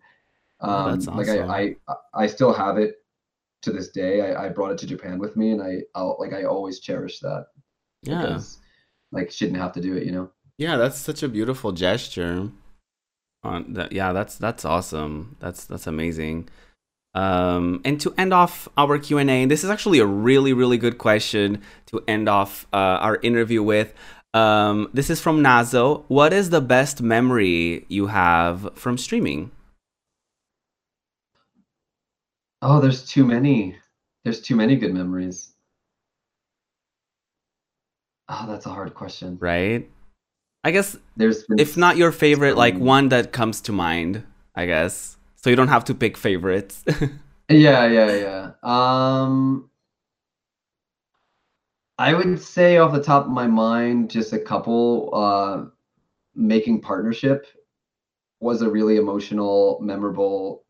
[0.60, 1.30] um, that's like.
[1.30, 2.95] I, I I still have it
[3.64, 4.22] to this day.
[4.22, 7.20] I, I brought it to Japan with me, and I I'll, like I always cherish
[7.20, 7.47] that
[8.03, 8.22] Yeah.
[8.22, 8.60] because
[9.12, 10.32] like she didn't have to do it, you know.
[10.58, 12.49] Yeah, that's such a beautiful gesture.
[13.43, 15.36] On that, yeah, that's that's awesome.
[15.39, 16.49] That's that's amazing.
[17.14, 20.78] Um, and to end off our Q and A, this is actually a really really
[20.78, 23.93] good question to end off uh, our interview with.
[24.34, 26.03] Um, this is from Nazo.
[26.10, 29.51] What is the best memory you have from streaming?
[32.62, 33.76] Oh, there's too many.
[34.24, 35.53] There's too many good memories.
[38.30, 39.38] Oh, that's a hard question.
[39.39, 39.89] Right?
[40.64, 44.24] I guess There's if not your favorite, like one that comes to mind.
[44.55, 46.84] I guess so you don't have to pick favorites.
[47.49, 48.51] Yeah, yeah, yeah.
[48.62, 49.70] Um,
[51.97, 55.10] I would say off the top of my mind, just a couple.
[55.14, 55.66] Uh,
[56.36, 57.47] making partnership
[58.41, 60.66] was a really emotional, memorable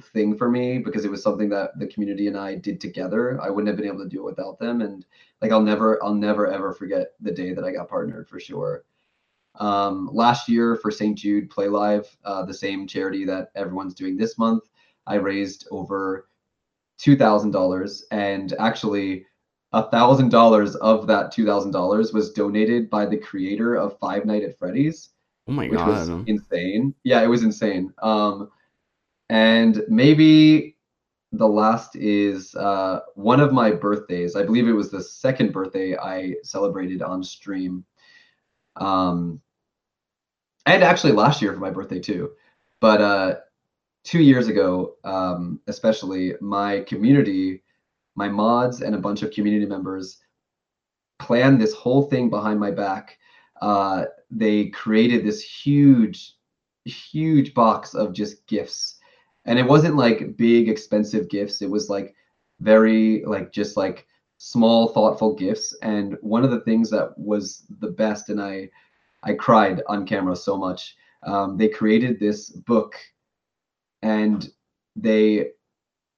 [0.00, 3.40] thing for me because it was something that the community and I did together.
[3.40, 5.06] I wouldn't have been able to do it without them, and
[5.40, 8.84] like I'll never, I'll never ever forget the day that I got partnered for sure.
[9.60, 11.16] Um, last year for St.
[11.16, 14.64] Jude Play Live, uh, the same charity that everyone's doing this month,
[15.06, 16.28] I raised over
[16.98, 19.26] two thousand dollars, and actually,
[19.72, 24.24] a thousand dollars of that two thousand dollars was donated by the creator of Five
[24.24, 25.10] Night at Freddy's,
[25.46, 26.94] oh my which was insane.
[27.04, 27.92] Yeah, it was insane.
[28.02, 28.50] Um,
[29.28, 30.76] and maybe
[31.32, 34.36] the last is uh, one of my birthdays.
[34.36, 37.84] I believe it was the second birthday I celebrated on stream.
[38.76, 39.40] Um,
[40.66, 42.32] and actually last year for my birthday too.
[42.80, 43.34] But uh,
[44.04, 47.62] two years ago, um, especially, my community,
[48.14, 50.18] my mods, and a bunch of community members
[51.18, 53.18] planned this whole thing behind my back.
[53.60, 56.34] Uh, they created this huge,
[56.84, 58.93] huge box of just gifts.
[59.46, 61.62] And it wasn't like big, expensive gifts.
[61.62, 62.14] It was like
[62.60, 64.06] very, like, just like
[64.38, 65.76] small, thoughtful gifts.
[65.82, 68.70] And one of the things that was the best, and I,
[69.22, 70.96] I cried on camera so much.
[71.24, 72.96] Um, they created this book
[74.02, 74.50] and
[74.94, 75.50] they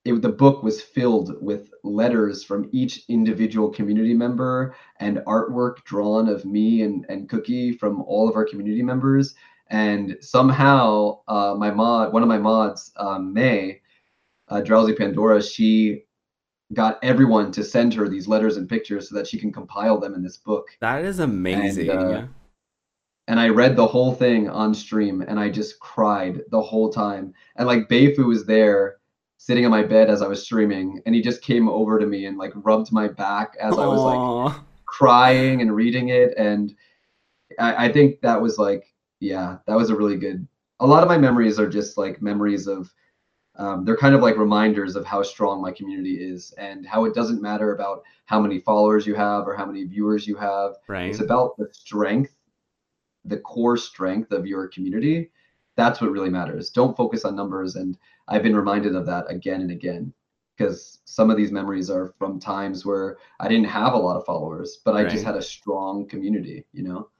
[0.07, 6.29] it, the book was filled with letters from each individual community member and artwork drawn
[6.29, 9.35] of me and, and Cookie from all of our community members.
[9.69, 13.81] And somehow, uh, my mod, one of my mods, um, May,
[14.49, 16.05] uh, Drowsy Pandora, she
[16.73, 20.15] got everyone to send her these letters and pictures so that she can compile them
[20.15, 21.91] in this book That is amazing.
[21.91, 22.27] uh,
[23.29, 27.35] and I read the whole thing on stream and I just cried the whole time.
[27.57, 28.97] And like Beifu was there
[29.37, 32.27] sitting on my bed as I was streaming and he just came over to me
[32.27, 34.57] and like rubbed my back as I was like
[34.87, 36.35] crying and reading it.
[36.37, 36.75] And
[37.59, 38.85] I, I think that was like,
[39.21, 40.47] yeah, that was a really good.
[40.81, 42.93] A lot of my memories are just like memories of,
[43.57, 47.15] um, they're kind of like reminders of how strong my community is and how it
[47.15, 50.75] doesn't matter about how many followers you have or how many viewers you have.
[50.89, 51.09] right.
[51.09, 52.35] It's about the strength,
[53.25, 55.31] the core strength of your community.
[55.77, 56.71] That's what really matters.
[56.71, 57.77] Don't focus on numbers.
[57.77, 57.97] And
[58.29, 60.13] I've been reminded of that again and again
[60.57, 64.25] because some of these memories are from times where I didn't have a lot of
[64.25, 67.11] followers, but I just had a strong community, you know?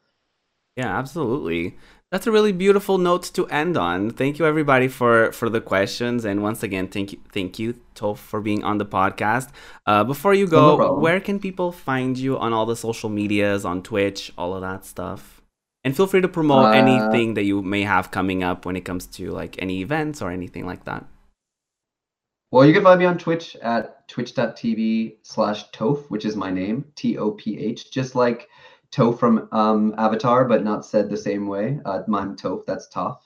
[0.77, 1.77] Yeah, absolutely.
[2.13, 4.11] That's a really beautiful note to end on.
[4.11, 8.19] Thank you everybody for for the questions, and once again, thank you, thank you, Toph,
[8.19, 9.49] for being on the podcast.
[9.87, 13.11] Uh, before you Oh, no go, where can people find you on all the social
[13.11, 15.43] medias, on Twitch, all of that stuff?
[15.83, 18.85] And feel free to promote Uh, anything that you may have coming up when it
[18.85, 21.05] comes to like any events or anything like that.
[22.53, 26.85] Well, you can find me on Twitch at twitch.tv slash Toph, which is my name,
[26.95, 28.49] T O P H, just like
[28.93, 31.81] Toph from um, Avatar, but not said the same way.
[31.85, 33.19] Uh, I'm Toph, that's Toph.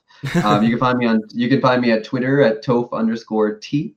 [0.43, 3.57] Um, you can find me on you can find me at Twitter at Toph underscore
[3.57, 3.95] T,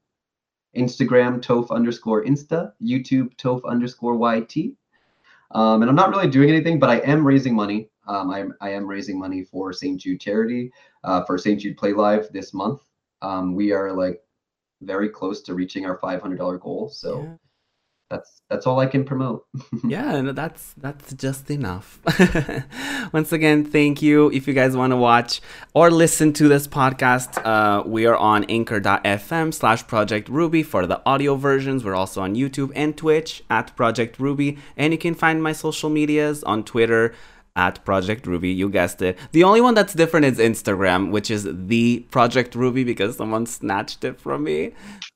[0.77, 4.75] Instagram Toph underscore Insta, YouTube Toph underscore YT.
[5.51, 7.89] Um, and I'm not really doing anything, but I am raising money.
[8.07, 10.01] Um, I, I am raising money for St.
[10.01, 10.73] Jude charity,
[11.05, 11.61] uh, for St.
[11.61, 12.83] Jude Play Live this month.
[13.23, 14.23] Um, we are like
[14.83, 16.91] very close to reaching our $500 goal.
[16.93, 17.39] So
[18.11, 19.47] that's that's all I can promote.
[19.85, 22.01] yeah, and that's that's just enough.
[23.13, 24.31] Once again, thank you.
[24.31, 25.41] If you guys want to watch
[25.75, 31.01] or listen to this podcast, uh, we are on anchor.fm slash Project Ruby for the
[31.07, 31.85] audio versions.
[31.85, 34.59] We're also on YouTube and Twitch at Project Ruby.
[34.77, 37.15] And you can find my social medias on Twitter
[37.57, 38.51] at Project Ruby.
[38.51, 39.19] You guessed it.
[39.33, 44.05] The only one that's different is Instagram, which is the Project Ruby because someone snatched
[44.05, 44.73] it from me.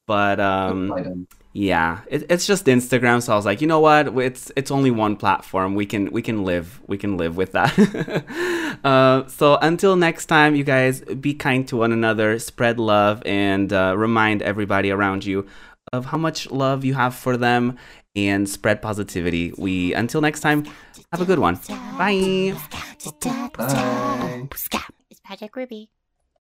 [0.07, 3.23] But um, yeah, it, it's just Instagram.
[3.23, 4.17] So I was like, you know what?
[4.19, 5.75] It's it's only one platform.
[5.75, 8.81] We can we can live we can live with that.
[8.85, 13.73] uh, so until next time, you guys be kind to one another, spread love, and
[13.73, 15.47] uh, remind everybody around you
[15.93, 17.79] of how much love you have for them,
[18.15, 19.53] and spread positivity.
[19.57, 20.67] We until next time,
[21.13, 21.55] have a good one.
[21.99, 22.55] Bye.
[23.57, 24.49] Bye.
[25.11, 25.91] It's Project Ruby.